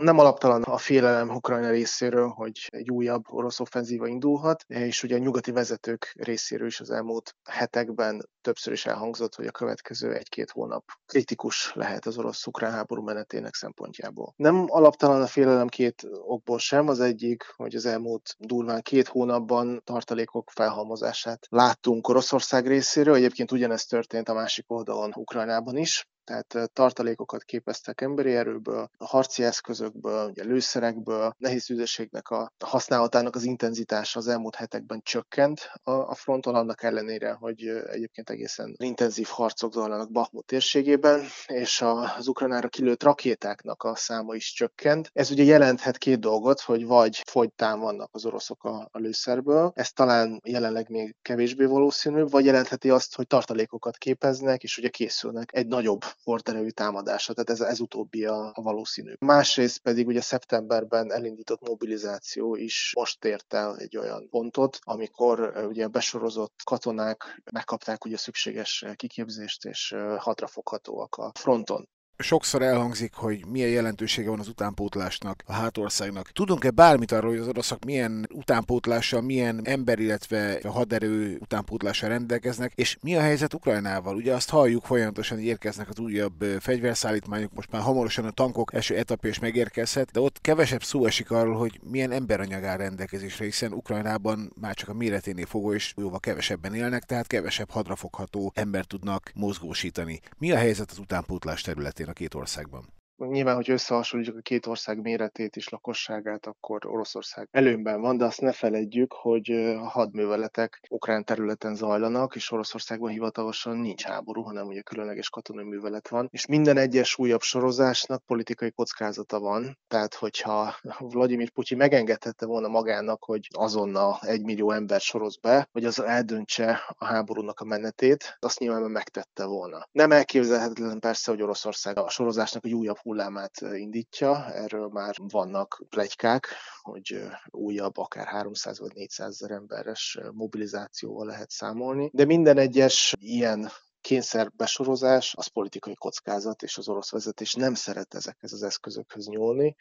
nem 0.03 0.19
alaptalan 0.19 0.63
a 0.63 0.77
félelem 0.77 1.31
Ukrajna 1.31 1.71
részéről, 1.71 2.29
hogy 2.29 2.69
egy 2.69 2.91
újabb 2.91 3.23
orosz 3.29 3.61
offenzíva 3.61 4.07
indulhat, 4.07 4.65
és 4.67 5.03
ugye 5.03 5.15
a 5.15 5.19
nyugati 5.19 5.51
vezetők 5.51 6.13
részéről 6.19 6.67
is 6.67 6.81
az 6.81 6.91
elmúlt 6.91 7.37
hetekben 7.45 8.29
többször 8.41 8.73
is 8.73 8.87
elhangzott, 8.87 9.35
hogy 9.35 9.47
a 9.47 9.51
következő 9.51 10.15
egy-két 10.15 10.51
hónap 10.51 10.85
kritikus 11.07 11.73
lehet 11.75 12.07
az 12.07 12.19
orosz-ukrán 12.19 12.73
háború 12.73 13.03
menetének 13.03 13.55
szempontjából. 13.55 14.35
Nem 14.37 14.65
alaptalan 14.69 15.23
a 15.23 15.27
félelem 15.27 15.69
két 15.69 16.03
okból 16.27 16.59
sem. 16.59 16.89
Az 16.89 17.01
egyik, 17.01 17.45
hogy 17.57 17.75
az 17.75 17.87
elmúlt 17.87 18.35
durván 18.39 18.83
két 18.83 19.09
hónapban 19.09 19.81
tartalékok 19.85 20.51
felhalmozását 20.51 21.47
láttunk 21.51 22.09
Oroszország 22.09 22.67
részéről. 22.67 23.15
Egyébként 23.15 23.53
ugyanezt 23.53 23.89
történt 23.89 24.29
a 24.29 24.35
másik 24.35 24.65
oldalon 24.71 25.13
Ukrajnában 25.17 25.77
is 25.77 26.07
tehát 26.25 26.71
tartalékokat 26.73 27.43
képeztek 27.43 28.01
emberi 28.01 28.35
erőből, 28.35 28.89
a 28.99 29.07
harci 29.07 29.45
eszközökből, 29.45 30.29
ugye 30.29 30.45
lőszerekből, 30.45 31.35
nehéz 31.39 31.71
üzeségnek 31.71 32.29
a 32.29 32.53
használatának 32.65 33.35
az 33.35 33.45
intenzitása 33.45 34.19
az 34.19 34.29
elmúlt 34.29 34.55
hetekben 34.55 35.01
csökkent 35.03 35.71
a 35.83 36.15
fronton, 36.15 36.55
annak 36.55 36.83
ellenére, 36.83 37.33
hogy 37.33 37.67
egyébként 37.67 38.31
egészen 38.31 38.75
intenzív 38.79 39.27
harcok 39.31 39.73
zajlanak 39.73 40.11
Bahmut 40.11 40.47
térségében, 40.47 41.25
és 41.47 41.85
az 42.17 42.29
ukránára 42.29 42.69
kilőtt 42.69 43.03
rakétáknak 43.03 43.83
a 43.83 43.97
száma 43.97 44.35
is 44.35 44.53
csökkent. 44.53 45.11
Ez 45.13 45.31
ugye 45.31 45.43
jelenthet 45.43 45.99
két 45.99 46.21
dolgot, 46.21 46.61
hogy 46.61 46.87
vagy 46.87 47.21
fogytán 47.31 47.81
vannak 47.81 48.09
az 48.13 48.25
oroszok 48.25 48.65
a, 48.65 48.89
a 48.93 48.99
lőszerből, 48.99 49.73
ez 49.75 49.91
talán 49.93 50.41
jelenleg 50.45 50.89
még 50.89 51.17
kevésbé 51.23 51.65
valószínű, 51.65 52.25
vagy 52.25 52.45
jelentheti 52.45 52.91
azt, 52.91 53.17
hogy 53.17 53.27
tartalékokat 53.27 53.97
képeznek, 53.97 54.63
és 54.63 54.79
ugye 54.79 54.89
készülnek 54.89 55.51
egy 55.53 55.67
nagyobb 55.67 56.01
horderejű 56.23 56.69
támadása, 56.69 57.33
tehát 57.33 57.51
ez, 57.51 57.61
ez 57.61 57.81
utóbbi 57.81 58.25
a, 58.25 58.51
a 58.55 58.63
valószínű. 58.63 59.13
Másrészt 59.19 59.79
pedig 59.79 60.07
ugye 60.07 60.21
szeptemberben 60.21 61.13
elindított 61.13 61.69
mobilizáció 61.69 62.55
is 62.57 62.93
most 62.97 63.25
ért 63.25 63.55
el 63.55 63.77
egy 63.77 63.97
olyan 63.97 64.29
pontot, 64.29 64.79
amikor 64.81 65.67
ugye 65.69 65.87
besorozott 65.89 66.61
katonák 66.65 67.43
megkapták 67.53 68.05
ugye 68.05 68.17
szükséges 68.17 68.85
kiképzést, 68.97 69.65
és 69.65 69.95
hatrafoghatóak 70.19 71.17
a 71.17 71.33
fronton 71.35 71.89
sokszor 72.19 72.63
elhangzik, 72.63 73.15
hogy 73.15 73.47
milyen 73.47 73.69
jelentősége 73.69 74.29
van 74.29 74.39
az 74.39 74.49
utánpótlásnak 74.49 75.43
a 75.47 75.53
hátországnak. 75.53 76.31
Tudunk-e 76.31 76.71
bármit 76.71 77.13
arról, 77.13 77.31
hogy 77.31 77.41
az 77.41 77.49
oroszok 77.49 77.85
milyen 77.85 78.29
utánpótlással, 78.33 79.21
milyen 79.21 79.61
ember, 79.65 79.99
illetve 79.99 80.61
haderő 80.65 81.37
utánpótlással 81.41 82.09
rendelkeznek, 82.09 82.73
és 82.75 82.99
mi 83.01 83.17
a 83.17 83.21
helyzet 83.21 83.55
Ukrajnával? 83.55 84.17
Ugye 84.17 84.35
azt 84.35 84.51
halljuk 84.51 84.85
folyamatosan, 84.85 85.39
érkeznek 85.39 85.89
az 85.89 85.99
újabb 85.99 86.45
fegyverszállítmányok, 86.61 87.53
most 87.55 87.71
már 87.71 87.83
hamarosan 87.83 88.25
a 88.25 88.31
tankok 88.31 88.75
első 88.75 88.97
etapja 88.97 89.31
is 89.31 89.39
megérkezhet, 89.39 90.11
de 90.11 90.21
ott 90.21 90.41
kevesebb 90.41 90.83
szó 90.83 91.07
esik 91.07 91.31
arról, 91.31 91.57
hogy 91.57 91.81
milyen 91.91 92.11
emberanyag 92.11 92.65
áll 92.65 92.77
rendelkezésre, 92.77 93.45
hiszen 93.45 93.73
Ukrajnában 93.73 94.53
már 94.61 94.75
csak 94.75 94.89
a 94.89 94.95
méreténél 94.95 95.47
fogva 95.47 95.75
is 95.75 95.95
jóval 95.97 96.21
kevesebben 96.21 96.75
élnek, 96.75 97.03
tehát 97.03 97.27
kevesebb 97.27 97.71
hadrafogható 97.71 98.53
ember 98.55 98.85
tudnak 98.85 99.31
mozgósítani. 99.35 100.21
Mi 100.39 100.53
a 100.53 100.57
helyzet 100.57 100.91
az 100.91 100.99
utánpótlás 100.99 101.63
területén? 101.63 102.02
A 102.09 102.13
két 102.13 102.35
országban? 102.35 103.02
Nyilván, 103.29 103.55
hogy 103.55 103.71
összehasonlítjuk 103.71 104.37
a 104.37 104.41
két 104.41 104.67
ország 104.67 105.01
méretét 105.01 105.57
és 105.57 105.69
lakosságát, 105.69 106.47
akkor 106.47 106.87
Oroszország 106.87 107.49
előnyben 107.51 108.01
van, 108.01 108.17
de 108.17 108.25
azt 108.25 108.41
ne 108.41 108.53
feledjük, 108.53 109.13
hogy 109.13 109.51
a 109.51 109.89
hadműveletek 109.89 110.81
ukrán 110.91 111.25
területen 111.25 111.75
zajlanak, 111.75 112.35
és 112.35 112.51
Oroszországban 112.51 113.11
hivatalosan 113.11 113.77
nincs 113.77 114.03
háború, 114.03 114.43
hanem 114.43 114.67
ugye 114.67 114.81
különleges 114.81 115.31
katonai 115.31 115.65
művelet 115.65 116.09
van, 116.09 116.29
és 116.31 116.47
minden 116.47 116.77
egyes 116.77 117.19
újabb 117.19 117.41
sorozásnak 117.41 118.25
politikai 118.27 118.71
kockázata 118.71 119.41
van. 119.41 119.79
Tehát, 119.89 120.15
hogyha 120.15 120.75
Vladimir 120.99 121.51
Putyin 121.51 121.79
megengedhette 121.79 122.47
volna 122.47 122.69
magának, 122.69 123.25
hogy 123.25 123.49
azonnal 123.51 124.19
egy 124.21 124.43
millió 124.45 124.71
ember 124.71 125.01
soroz 125.01 125.37
be, 125.37 125.69
hogy 125.73 125.85
az 125.85 126.01
eldöntse 126.03 126.81
a 126.99 127.05
háborúnak 127.05 127.61
a 127.61 127.65
menetét, 127.65 128.37
azt 128.39 128.59
nyilván 128.59 128.91
megtette 128.91 129.45
volna. 129.45 129.89
Nem 129.93 130.13
elképzelhetetlen 130.13 131.01
persze, 131.01 131.31
hogy 131.31 131.43
Oroszország 131.43 131.99
a 131.99 132.09
sorozásnak 132.09 132.65
egy 132.65 132.75
újabb 132.75 132.97
hullámát 133.13 133.61
indítja, 133.61 134.47
erről 134.53 134.89
már 134.89 135.15
vannak 135.29 135.85
plegykák, 135.89 136.47
hogy 136.81 137.23
újabb, 137.51 137.97
akár 137.97 138.27
300 138.27 138.79
vagy 138.79 138.93
400 138.95 139.29
ezer 139.29 139.51
emberes 139.51 140.19
mobilizációval 140.33 141.27
lehet 141.27 141.51
számolni. 141.51 142.11
De 142.13 142.25
minden 142.25 142.59
egyes 142.59 143.15
ilyen 143.19 143.71
kényszerbesorozás 144.03 145.35
az 145.37 145.47
politikai 145.47 145.95
kockázat, 145.95 146.63
és 146.63 146.79
az 146.79 146.89
orosz 146.89 147.11
vezetés 147.11 147.53
nem 147.55 147.75
szeret 147.75 148.15
ezekhez 148.15 148.53
az 148.53 148.63
eszközökhöz 148.63 149.27
nyúlni. 149.27 149.75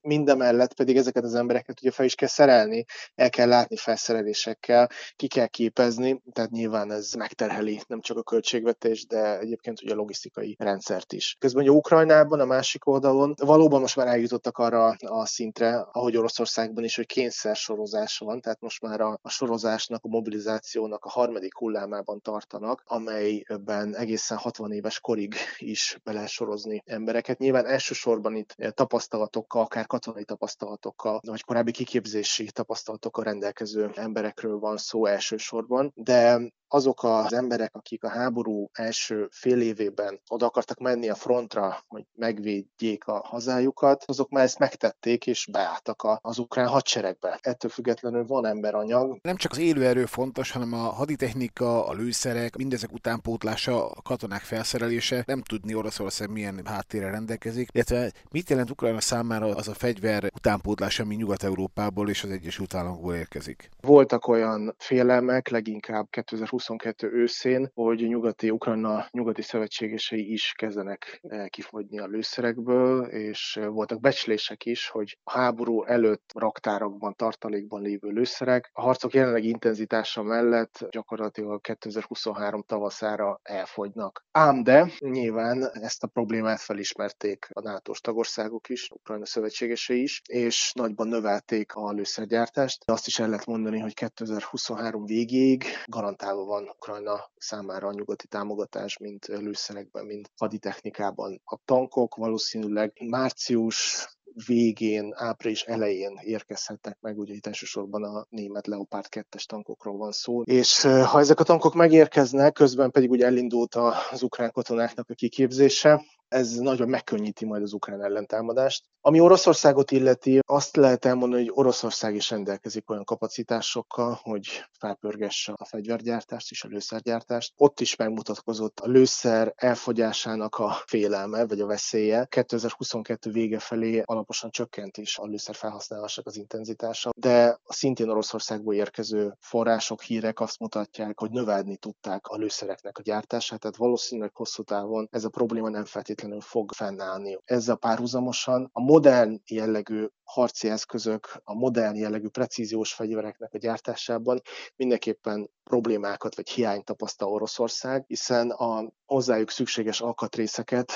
Mindemellett 0.00 0.74
pedig 0.74 0.96
ezeket 0.96 1.24
az 1.24 1.34
embereket 1.34 1.80
ugye 1.80 1.90
fel 1.90 2.04
is 2.04 2.14
kell 2.14 2.28
szerelni, 2.28 2.84
el 3.14 3.30
kell 3.30 3.48
látni 3.48 3.76
felszerelésekkel, 3.76 4.88
ki 5.16 5.26
kell 5.26 5.46
képezni, 5.46 6.22
tehát 6.32 6.50
nyilván 6.50 6.90
ez 6.90 7.12
megterheli 7.12 7.80
nem 7.86 8.00
csak 8.00 8.16
a 8.16 8.22
költségvetés, 8.22 9.06
de 9.06 9.38
egyébként 9.38 9.82
ugye 9.82 9.92
a 9.92 9.96
logisztikai 9.96 10.56
rendszert 10.58 11.12
is. 11.12 11.36
Közben 11.38 11.62
ugye 11.62 11.72
Ukrajnában, 11.72 12.40
a 12.40 12.44
másik 12.44 12.86
oldalon 12.86 13.34
valóban 13.36 13.80
most 13.80 13.96
már 13.96 14.06
eljutottak 14.06 14.58
arra 14.58 14.86
a 14.98 15.26
szintre, 15.26 15.80
ahogy 15.92 16.16
Oroszországban 16.16 16.84
is, 16.84 16.96
hogy 16.96 17.06
kényszer 17.06 17.56
sorozás 17.56 18.18
van, 18.18 18.40
tehát 18.40 18.60
most 18.60 18.82
már 18.82 19.00
a, 19.00 19.18
a 19.22 19.28
sorozásnak, 19.28 20.04
a 20.04 20.08
mobilizációnak 20.08 21.04
a 21.04 21.10
harmadik 21.10 21.56
hullámában 21.56 22.20
tartanak, 22.20 22.82
amely 22.86 23.44
ebben 23.68 23.96
egészen 23.96 24.38
60 24.38 24.72
éves 24.72 25.00
korig 25.00 25.34
is 25.58 25.98
be 26.04 26.12
lehet 26.12 26.28
sorozni 26.28 26.82
embereket. 26.86 27.38
Nyilván 27.38 27.66
elsősorban 27.66 28.34
itt 28.34 28.56
tapasztalatokkal, 28.74 29.62
akár 29.62 29.86
katonai 29.86 30.24
tapasztalatokkal, 30.24 31.20
vagy 31.26 31.42
korábbi 31.42 31.70
kiképzési 31.70 32.50
tapasztalatokkal 32.50 33.24
rendelkező 33.24 33.90
emberekről 33.94 34.58
van 34.58 34.76
szó 34.76 35.06
elsősorban, 35.06 35.92
de 35.94 36.40
azok 36.68 37.02
az 37.02 37.32
emberek, 37.32 37.74
akik 37.74 38.04
a 38.04 38.08
háború 38.08 38.68
első 38.72 39.28
fél 39.30 39.60
évében 39.60 40.20
oda 40.28 40.46
akartak 40.46 40.78
menni 40.78 41.08
a 41.08 41.14
frontra, 41.14 41.84
hogy 41.88 42.04
megvédjék 42.14 43.06
a 43.06 43.22
hazájukat, 43.24 44.04
azok 44.06 44.30
már 44.30 44.44
ezt 44.44 44.58
megtették 44.58 45.26
és 45.26 45.48
beálltak 45.52 46.06
az 46.20 46.38
ukrán 46.38 46.66
hadseregbe. 46.66 47.38
Ettől 47.40 47.70
függetlenül 47.70 48.26
van 48.26 48.46
emberanyag. 48.46 49.18
Nem 49.22 49.36
csak 49.36 49.52
az 49.52 49.58
élőerő 49.58 50.04
fontos, 50.04 50.50
hanem 50.50 50.72
a 50.72 50.76
haditechnika, 50.76 51.86
a 51.86 51.92
lőszerek, 51.92 52.56
mindezek 52.56 52.92
utánpótlása, 52.92 53.90
a 53.90 54.02
katonák 54.02 54.42
felszerelése. 54.42 55.22
Nem 55.26 55.42
tudni 55.42 55.74
Oroszország 55.74 56.30
milyen 56.30 56.60
háttérre 56.64 57.10
rendelkezik, 57.10 57.68
illetve 57.72 58.12
mit 58.30 58.50
jelent 58.50 58.70
Ukrajna 58.70 59.00
számára 59.00 59.46
az 59.46 59.68
a 59.68 59.74
fegyver 59.74 60.24
utánpótlás, 60.34 60.98
ami 60.98 61.14
Nyugat-Európából 61.14 62.08
és 62.08 62.24
az 62.24 62.30
Egyesült 62.30 62.74
Államokból 62.74 63.14
érkezik. 63.14 63.68
Voltak 63.80 64.26
olyan 64.26 64.74
félelmek, 64.78 65.48
leginkább 65.48 66.06
2020 66.10 66.57
2022 66.58 67.12
őszén, 67.12 67.70
hogy 67.74 68.08
nyugati 68.08 68.50
Ukrajna 68.50 69.06
nyugati 69.10 69.42
szövetségesei 69.42 70.32
is 70.32 70.52
kezdenek 70.56 71.20
eh, 71.22 71.46
kifogyni 71.46 71.98
a 71.98 72.06
lőszerekből, 72.06 73.04
és 73.04 73.56
eh, 73.56 73.66
voltak 73.66 74.00
becslések 74.00 74.64
is, 74.64 74.88
hogy 74.88 75.18
a 75.24 75.30
háború 75.30 75.84
előtt 75.84 76.30
raktárakban, 76.34 77.14
tartalékban 77.14 77.82
lévő 77.82 78.08
lőszerek 78.08 78.70
a 78.72 78.80
harcok 78.80 79.14
jelenlegi 79.14 79.48
intenzitása 79.48 80.22
mellett 80.22 80.86
gyakorlatilag 80.90 81.60
2023 81.60 82.62
tavaszára 82.66 83.40
elfogynak. 83.42 84.24
Ám 84.30 84.62
de 84.62 84.90
nyilván 84.98 85.70
ezt 85.72 86.02
a 86.02 86.06
problémát 86.06 86.60
felismerték 86.60 87.48
a 87.52 87.60
nato 87.60 87.92
tagországok 88.00 88.68
is, 88.68 88.90
Ukrajna 88.94 89.26
szövetségesei 89.26 90.02
is, 90.02 90.22
és 90.26 90.72
nagyban 90.74 91.08
növelték 91.08 91.74
a 91.74 91.92
lőszergyártást. 91.92 92.82
Azt 92.86 93.06
is 93.06 93.18
el 93.18 93.28
lehet 93.28 93.46
mondani, 93.46 93.78
hogy 93.78 93.94
2023 93.94 95.04
végéig 95.04 95.64
garantálva 95.86 96.47
van 96.48 96.68
Ukrajna 96.68 97.30
számára 97.36 97.86
a 97.88 97.92
nyugati 97.92 98.26
támogatás, 98.26 98.98
mint 98.98 99.26
lőszerekben, 99.26 100.04
mint 100.04 100.30
haditechnikában. 100.36 101.40
A 101.44 101.58
tankok 101.64 102.14
valószínűleg 102.14 102.92
március 103.08 104.06
végén, 104.46 105.12
április 105.16 105.62
elején 105.62 106.18
érkezhetnek 106.22 106.98
meg, 107.00 107.18
ugye 107.18 107.34
itt 107.34 107.46
elsősorban 107.46 108.04
a 108.04 108.26
német 108.28 108.66
Leopard 108.66 109.06
2-es 109.10 109.44
tankokról 109.44 109.96
van 109.96 110.12
szó. 110.12 110.42
És 110.42 110.82
ha 110.82 111.18
ezek 111.18 111.40
a 111.40 111.44
tankok 111.44 111.74
megérkeznek, 111.74 112.52
közben 112.52 112.90
pedig 112.90 113.10
ugye 113.10 113.26
elindult 113.26 113.74
az 114.10 114.22
ukrán 114.22 114.50
katonáknak 114.50 115.10
a 115.10 115.14
kiképzése, 115.14 116.02
ez 116.28 116.54
nagyon 116.54 116.88
megkönnyíti 116.88 117.44
majd 117.44 117.62
az 117.62 117.72
ukrán 117.72 118.02
ellentámadást. 118.02 118.84
Ami 119.00 119.20
Oroszországot 119.20 119.90
illeti, 119.90 120.40
azt 120.46 120.76
lehet 120.76 121.04
elmondani, 121.04 121.42
hogy 121.42 121.52
Oroszország 121.54 122.14
is 122.14 122.30
rendelkezik 122.30 122.90
olyan 122.90 123.04
kapacitásokkal, 123.04 124.18
hogy 124.22 124.46
felpörgesse 124.78 125.52
a 125.56 125.64
fegyvergyártást 125.64 126.50
és 126.50 126.64
a 126.64 126.68
lőszergyártást. 126.68 127.52
Ott 127.56 127.80
is 127.80 127.96
megmutatkozott 127.96 128.80
a 128.80 128.86
lőszer 128.86 129.52
elfogyásának 129.56 130.56
a 130.56 130.82
félelme, 130.86 131.46
vagy 131.46 131.60
a 131.60 131.66
veszélye. 131.66 132.24
2022 132.24 133.30
vége 133.30 133.58
felé 133.58 134.02
alaposan 134.04 134.50
csökkent 134.50 134.96
is 134.96 135.18
a 135.18 135.26
lőszer 135.26 135.54
felhasználásnak 135.54 136.26
az 136.26 136.36
intenzitása, 136.36 137.10
de 137.16 137.58
a 137.62 137.72
szintén 137.72 138.08
Oroszországból 138.08 138.74
érkező 138.74 139.36
források, 139.40 140.02
hírek 140.02 140.40
azt 140.40 140.58
mutatják, 140.58 141.18
hogy 141.18 141.30
növelni 141.30 141.76
tudták 141.76 142.26
a 142.26 142.36
lőszereknek 142.36 142.98
a 142.98 143.02
gyártását, 143.02 143.60
tehát 143.60 143.76
valószínűleg 143.76 144.34
hosszú 144.34 144.62
távon 144.62 145.08
ez 145.10 145.24
a 145.24 145.28
probléma 145.28 145.68
nem 145.68 145.84
feltétlenül 145.84 146.17
fog 146.40 146.72
fennállni. 146.72 147.38
Ezzel 147.44 147.76
párhuzamosan 147.76 148.70
a 148.72 148.80
modern 148.80 149.42
jellegű 149.46 150.06
harci 150.28 150.68
eszközök, 150.68 151.40
a 151.44 151.54
modern 151.54 151.96
jellegű 151.96 152.28
precíziós 152.28 152.92
fegyvereknek 152.92 153.54
a 153.54 153.58
gyártásában 153.58 154.40
mindenképpen 154.76 155.50
problémákat 155.62 156.34
vagy 156.34 156.48
hiányt 156.48 156.84
tapasztal 156.84 157.32
Oroszország, 157.32 158.04
hiszen 158.06 158.50
a 158.50 158.92
hozzájuk 159.06 159.50
szükséges 159.50 160.00
alkatrészeket 160.00 160.92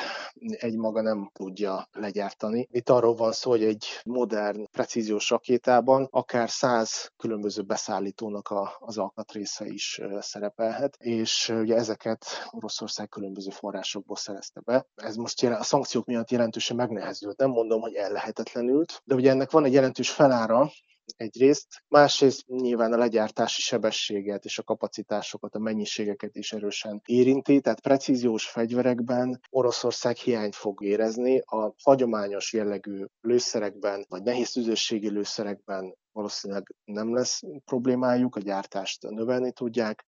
egymaga 0.50 1.00
nem 1.00 1.30
tudja 1.32 1.88
legyártani. 1.92 2.68
Itt 2.70 2.88
arról 2.88 3.14
van 3.14 3.32
szó, 3.32 3.50
hogy 3.50 3.64
egy 3.64 3.86
modern 4.04 4.70
precíziós 4.70 5.30
rakétában 5.30 6.08
akár 6.10 6.50
száz 6.50 7.12
különböző 7.16 7.62
beszállítónak 7.62 8.48
a, 8.48 8.76
az 8.78 8.98
alkatrésze 8.98 9.66
is 9.66 10.00
szerepelhet, 10.20 10.96
és 10.98 11.48
ugye 11.48 11.74
ezeket 11.74 12.24
Oroszország 12.50 13.08
különböző 13.08 13.50
forrásokból 13.50 14.16
szerezte 14.16 14.60
be. 14.60 14.86
Ez 14.94 15.16
most 15.16 15.42
a 15.42 15.62
szankciók 15.62 16.06
miatt 16.06 16.30
jelentősen 16.30 16.76
megnehezült. 16.76 17.38
Nem 17.38 17.50
mondom, 17.50 17.80
hogy 17.80 17.94
ellehetetlenült, 17.94 19.02
de 19.04 19.14
ugye 19.22 19.30
ennek 19.30 19.50
van 19.50 19.64
egy 19.64 19.72
jelentős 19.72 20.10
felára, 20.10 20.70
egyrészt, 21.16 21.66
másrészt 21.88 22.46
nyilván 22.46 22.92
a 22.92 22.96
legyártási 22.96 23.60
sebességet 23.60 24.44
és 24.44 24.58
a 24.58 24.62
kapacitásokat, 24.62 25.54
a 25.54 25.58
mennyiségeket 25.58 26.36
is 26.36 26.52
erősen 26.52 27.02
érinti, 27.04 27.60
tehát 27.60 27.80
precíziós 27.80 28.48
fegyverekben 28.48 29.40
Oroszország 29.50 30.16
hiányt 30.16 30.54
fog 30.54 30.84
érezni, 30.84 31.38
a 31.38 31.74
hagyományos 31.82 32.52
jellegű 32.52 33.04
lőszerekben, 33.20 34.06
vagy 34.08 34.22
nehéz 34.22 34.50
tüzőségi 34.50 35.10
lőszerekben 35.10 35.94
valószínűleg 36.12 36.74
nem 36.84 37.14
lesz 37.14 37.40
problémájuk, 37.64 38.36
a 38.36 38.40
gyártást 38.40 39.02
növelni 39.02 39.52
tudják, 39.52 40.06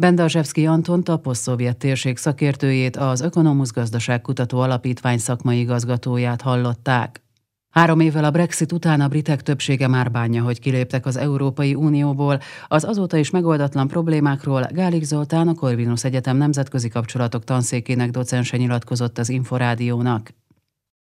Bendazsevszki 0.00 0.66
Antont, 0.66 1.08
a 1.08 1.18
posztszovjet 1.18 1.76
térség 1.76 2.16
szakértőjét, 2.16 2.96
az 2.96 3.20
Ökonomusz 3.20 3.72
Gazdaságkutató 3.72 4.58
Alapítvány 4.58 5.18
szakmai 5.18 5.58
igazgatóját 5.58 6.40
hallották. 6.40 7.22
Három 7.70 8.00
évvel 8.00 8.24
a 8.24 8.30
Brexit 8.30 8.72
után 8.72 9.00
a 9.00 9.08
britek 9.08 9.42
többsége 9.42 9.88
már 9.88 10.10
bánja, 10.10 10.42
hogy 10.42 10.60
kiléptek 10.60 11.06
az 11.06 11.16
Európai 11.16 11.74
Unióból. 11.74 12.40
Az 12.68 12.84
azóta 12.84 13.16
is 13.16 13.30
megoldatlan 13.30 13.88
problémákról 13.88 14.66
Gálik 14.70 15.04
Zoltán, 15.04 15.48
a 15.48 15.54
Corvinus 15.54 16.04
Egyetem 16.04 16.36
nemzetközi 16.36 16.88
kapcsolatok 16.88 17.44
tanszékének 17.44 18.10
docense 18.10 18.56
nyilatkozott 18.56 19.18
az 19.18 19.28
Inforádiónak. 19.28 20.30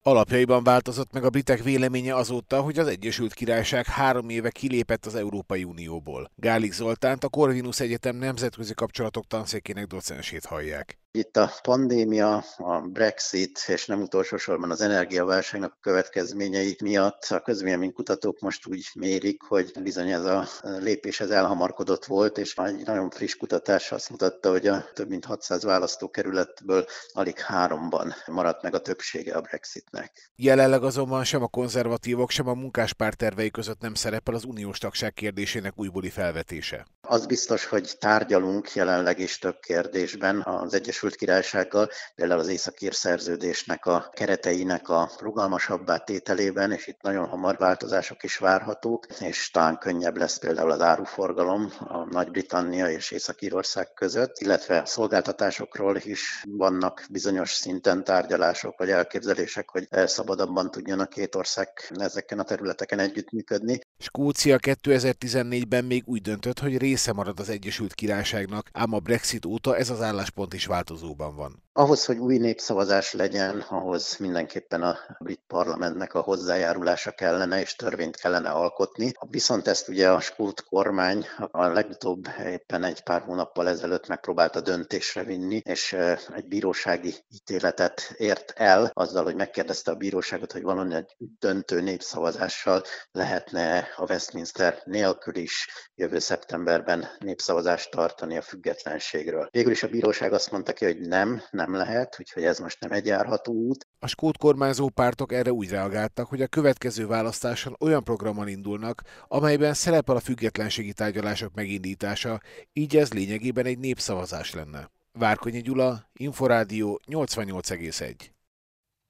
Alapjaiban 0.02 0.62
változott 0.62 1.12
meg 1.12 1.24
a 1.24 1.30
britek 1.30 1.62
véleménye 1.62 2.14
azóta, 2.14 2.60
hogy 2.60 2.78
az 2.78 2.86
Egyesült 2.86 3.34
Királyság 3.34 3.86
három 3.86 4.28
éve 4.28 4.50
kilépett 4.50 5.06
az 5.06 5.14
Európai 5.14 5.64
Unióból. 5.64 6.30
Gálik 6.34 6.72
Zoltánt, 6.72 7.24
a 7.24 7.28
Corvinus 7.28 7.80
Egyetem 7.80 8.16
nemzetközi 8.16 8.74
kapcsolatok 8.74 9.26
tanszékének 9.26 9.86
docensét 9.86 10.44
hallják. 10.44 10.98
Itt 11.16 11.36
a 11.36 11.52
pandémia, 11.62 12.44
a 12.56 12.80
Brexit 12.80 13.64
és 13.66 13.86
nem 13.86 14.00
utolsó 14.00 14.36
sorban 14.36 14.70
az 14.70 14.80
energiaválságnak 14.80 15.72
a 15.72 15.78
következményei 15.80 16.76
miatt 16.82 17.26
a 17.28 17.40
közvéleménykutatók 17.40 18.40
most 18.40 18.66
úgy 18.66 18.88
mérik, 18.94 19.42
hogy 19.42 19.72
bizony 19.82 20.10
ez 20.10 20.24
a 20.24 20.46
lépés 20.62 21.20
ez 21.20 21.30
elhamarkodott 21.30 22.04
volt, 22.04 22.38
és 22.38 22.54
egy 22.56 22.84
nagyon 22.84 23.10
friss 23.10 23.34
kutatás 23.34 23.92
azt 23.92 24.10
mutatta, 24.10 24.50
hogy 24.50 24.66
a 24.66 24.84
több 24.94 25.08
mint 25.08 25.24
600 25.24 25.64
választókerületből 25.64 26.86
alig 27.12 27.38
háromban 27.38 28.14
maradt 28.26 28.62
meg 28.62 28.74
a 28.74 28.80
többsége 28.80 29.34
a 29.34 29.40
Brexitnek. 29.40 30.30
Jelenleg 30.36 30.82
azonban 30.82 31.24
sem 31.24 31.42
a 31.42 31.48
konzervatívok, 31.48 32.30
sem 32.30 32.48
a 32.48 32.54
munkáspárt 32.54 33.16
tervei 33.16 33.50
között 33.50 33.80
nem 33.80 33.94
szerepel 33.94 34.34
az 34.34 34.44
uniós 34.44 34.78
tagság 34.78 35.12
kérdésének 35.14 35.72
újbóli 35.76 36.10
felvetése. 36.10 36.86
Az 37.00 37.26
biztos, 37.26 37.64
hogy 37.64 37.92
tárgyalunk 37.98 38.74
jelenleg 38.74 39.18
is 39.18 39.38
több 39.38 39.58
kérdésben 39.60 40.42
az 40.42 40.74
Egyesült 40.74 41.05
Királysággal, 41.14 41.88
például 42.14 42.40
az 42.40 42.48
északír 42.48 42.94
szerződésnek 42.94 43.86
a 43.86 44.10
kereteinek 44.12 44.88
a 44.88 45.10
rugalmasabbá 45.20 45.96
tételében, 45.96 46.72
és 46.72 46.86
itt 46.86 47.00
nagyon 47.02 47.26
hamar 47.26 47.56
változások 47.56 48.22
is 48.22 48.38
várhatók, 48.38 49.06
és 49.20 49.50
talán 49.50 49.78
könnyebb 49.78 50.16
lesz 50.16 50.38
például 50.38 50.70
az 50.70 50.80
áruforgalom 50.80 51.72
a 51.78 52.04
Nagy-Britannia 52.04 52.90
és 52.90 53.10
Észak-Írország 53.10 53.92
között, 53.94 54.38
illetve 54.38 54.84
szolgáltatásokról 54.84 55.96
is 55.96 56.44
vannak 56.48 57.06
bizonyos 57.10 57.50
szinten 57.50 58.04
tárgyalások 58.04 58.78
vagy 58.78 58.90
elképzelések, 58.90 59.70
hogy 59.70 59.88
szabadabban 60.06 60.70
tudjon 60.70 61.00
a 61.00 61.06
két 61.06 61.34
ország 61.34 61.68
ezeken 61.98 62.38
a 62.38 62.44
területeken 62.44 62.98
együttműködni. 62.98 63.80
Skócia 63.98 64.58
2014-ben 64.62 65.84
még 65.84 66.02
úgy 66.06 66.20
döntött, 66.20 66.58
hogy 66.58 66.78
része 66.78 67.12
marad 67.12 67.40
az 67.40 67.48
Egyesült 67.48 67.94
Királyságnak, 67.94 68.68
ám 68.72 68.92
a 68.92 68.98
Brexit 68.98 69.44
óta 69.44 69.76
ez 69.76 69.90
az 69.90 70.00
álláspont 70.00 70.54
is 70.54 70.66
változóban 70.96 71.34
van. 71.36 71.65
Ahhoz, 71.78 72.04
hogy 72.04 72.18
új 72.18 72.38
népszavazás 72.38 73.12
legyen, 73.12 73.60
ahhoz 73.60 74.16
mindenképpen 74.16 74.82
a 74.82 74.98
brit 75.18 75.42
parlamentnek 75.46 76.14
a 76.14 76.20
hozzájárulása 76.20 77.10
kellene, 77.10 77.60
és 77.60 77.74
törvényt 77.74 78.16
kellene 78.16 78.50
alkotni. 78.50 79.12
Viszont 79.30 79.66
ezt 79.68 79.88
ugye 79.88 80.10
a 80.10 80.20
skót 80.20 80.62
kormány 80.62 81.26
a 81.50 81.66
legutóbb 81.66 82.24
éppen 82.46 82.84
egy 82.84 83.02
pár 83.02 83.20
hónappal 83.20 83.68
ezelőtt 83.68 84.08
megpróbálta 84.08 84.60
döntésre 84.60 85.24
vinni, 85.24 85.60
és 85.64 85.92
egy 86.34 86.48
bírósági 86.48 87.14
ítéletet 87.28 88.14
ért 88.16 88.52
el, 88.56 88.90
azzal, 88.92 89.24
hogy 89.24 89.36
megkérdezte 89.36 89.90
a 89.90 89.96
bíróságot, 89.96 90.52
hogy 90.52 90.62
valami 90.62 90.94
egy 90.94 91.16
döntő 91.38 91.80
népszavazással 91.80 92.82
lehetne 93.12 93.88
a 93.96 94.04
Westminster 94.08 94.82
nélkül 94.84 95.36
is 95.36 95.68
jövő 95.94 96.18
szeptemberben 96.18 97.08
népszavazást 97.18 97.90
tartani 97.90 98.36
a 98.36 98.42
függetlenségről. 98.42 99.48
Végül 99.50 99.72
is 99.72 99.82
a 99.82 99.88
bíróság 99.88 100.32
azt 100.32 100.50
mondta 100.50 100.72
ki, 100.72 100.84
hogy 100.84 101.00
nem, 101.00 101.42
nem 101.50 101.65
lehet, 101.74 102.16
úgyhogy 102.20 102.44
ez 102.44 102.58
most 102.58 102.80
nem 102.80 102.92
egy 102.92 103.06
járható 103.06 103.52
út. 103.52 103.86
A 103.98 104.06
skót 104.06 104.38
kormányzó 104.38 104.88
pártok 104.88 105.32
erre 105.32 105.52
úgy 105.52 105.68
reagáltak, 105.68 106.26
hogy 106.26 106.42
a 106.42 106.46
következő 106.46 107.06
választáson 107.06 107.76
olyan 107.80 108.04
programon 108.04 108.48
indulnak, 108.48 109.02
amelyben 109.28 109.74
szerepel 109.74 110.16
a 110.16 110.20
függetlenségi 110.20 110.92
tárgyalások 110.92 111.54
megindítása, 111.54 112.40
így 112.72 112.96
ez 112.96 113.12
lényegében 113.12 113.66
egy 113.66 113.78
népszavazás 113.78 114.54
lenne. 114.54 114.90
Várkonyi 115.12 115.60
Gyula, 115.60 116.10
Inforádió 116.12 117.00
88,1. 117.06 118.14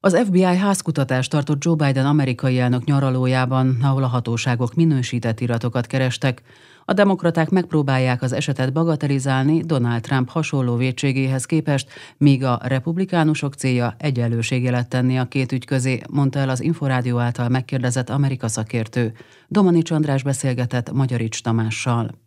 Az 0.01 0.17
FBI 0.25 0.43
házkutatást 0.43 1.31
tartott 1.31 1.65
Joe 1.65 1.75
Biden 1.75 2.07
amerikai 2.07 2.59
elnök 2.59 2.85
nyaralójában, 2.85 3.79
ahol 3.83 4.03
a 4.03 4.07
hatóságok 4.07 4.75
minősített 4.75 5.41
iratokat 5.41 5.87
kerestek. 5.87 6.43
A 6.89 6.93
demokraták 6.93 7.51
megpróbálják 7.51 8.23
az 8.23 8.33
esetet 8.33 8.73
bagatelizálni 8.73 9.61
Donald 9.61 10.03
Trump 10.03 10.29
hasonló 10.29 10.77
vétségéhez 10.77 11.45
képest, 11.45 11.89
míg 12.17 12.45
a 12.45 12.61
republikánusok 12.63 13.55
célja 13.55 13.95
egyenlőségé 13.99 14.69
lett 14.69 14.89
tenni 14.89 15.19
a 15.19 15.29
két 15.29 15.53
ügy 15.53 15.65
közé, 15.65 16.01
mondta 16.11 16.39
el 16.39 16.49
az 16.49 16.61
Inforádió 16.61 17.19
által 17.19 17.49
megkérdezett 17.49 18.11
Amerika 18.11 18.49
szakértő. 18.49 19.13
Domanics 19.49 19.91
András 19.91 20.23
beszélgetett 20.23 20.93
Magyarics 20.93 21.43
Tamással. 21.43 22.26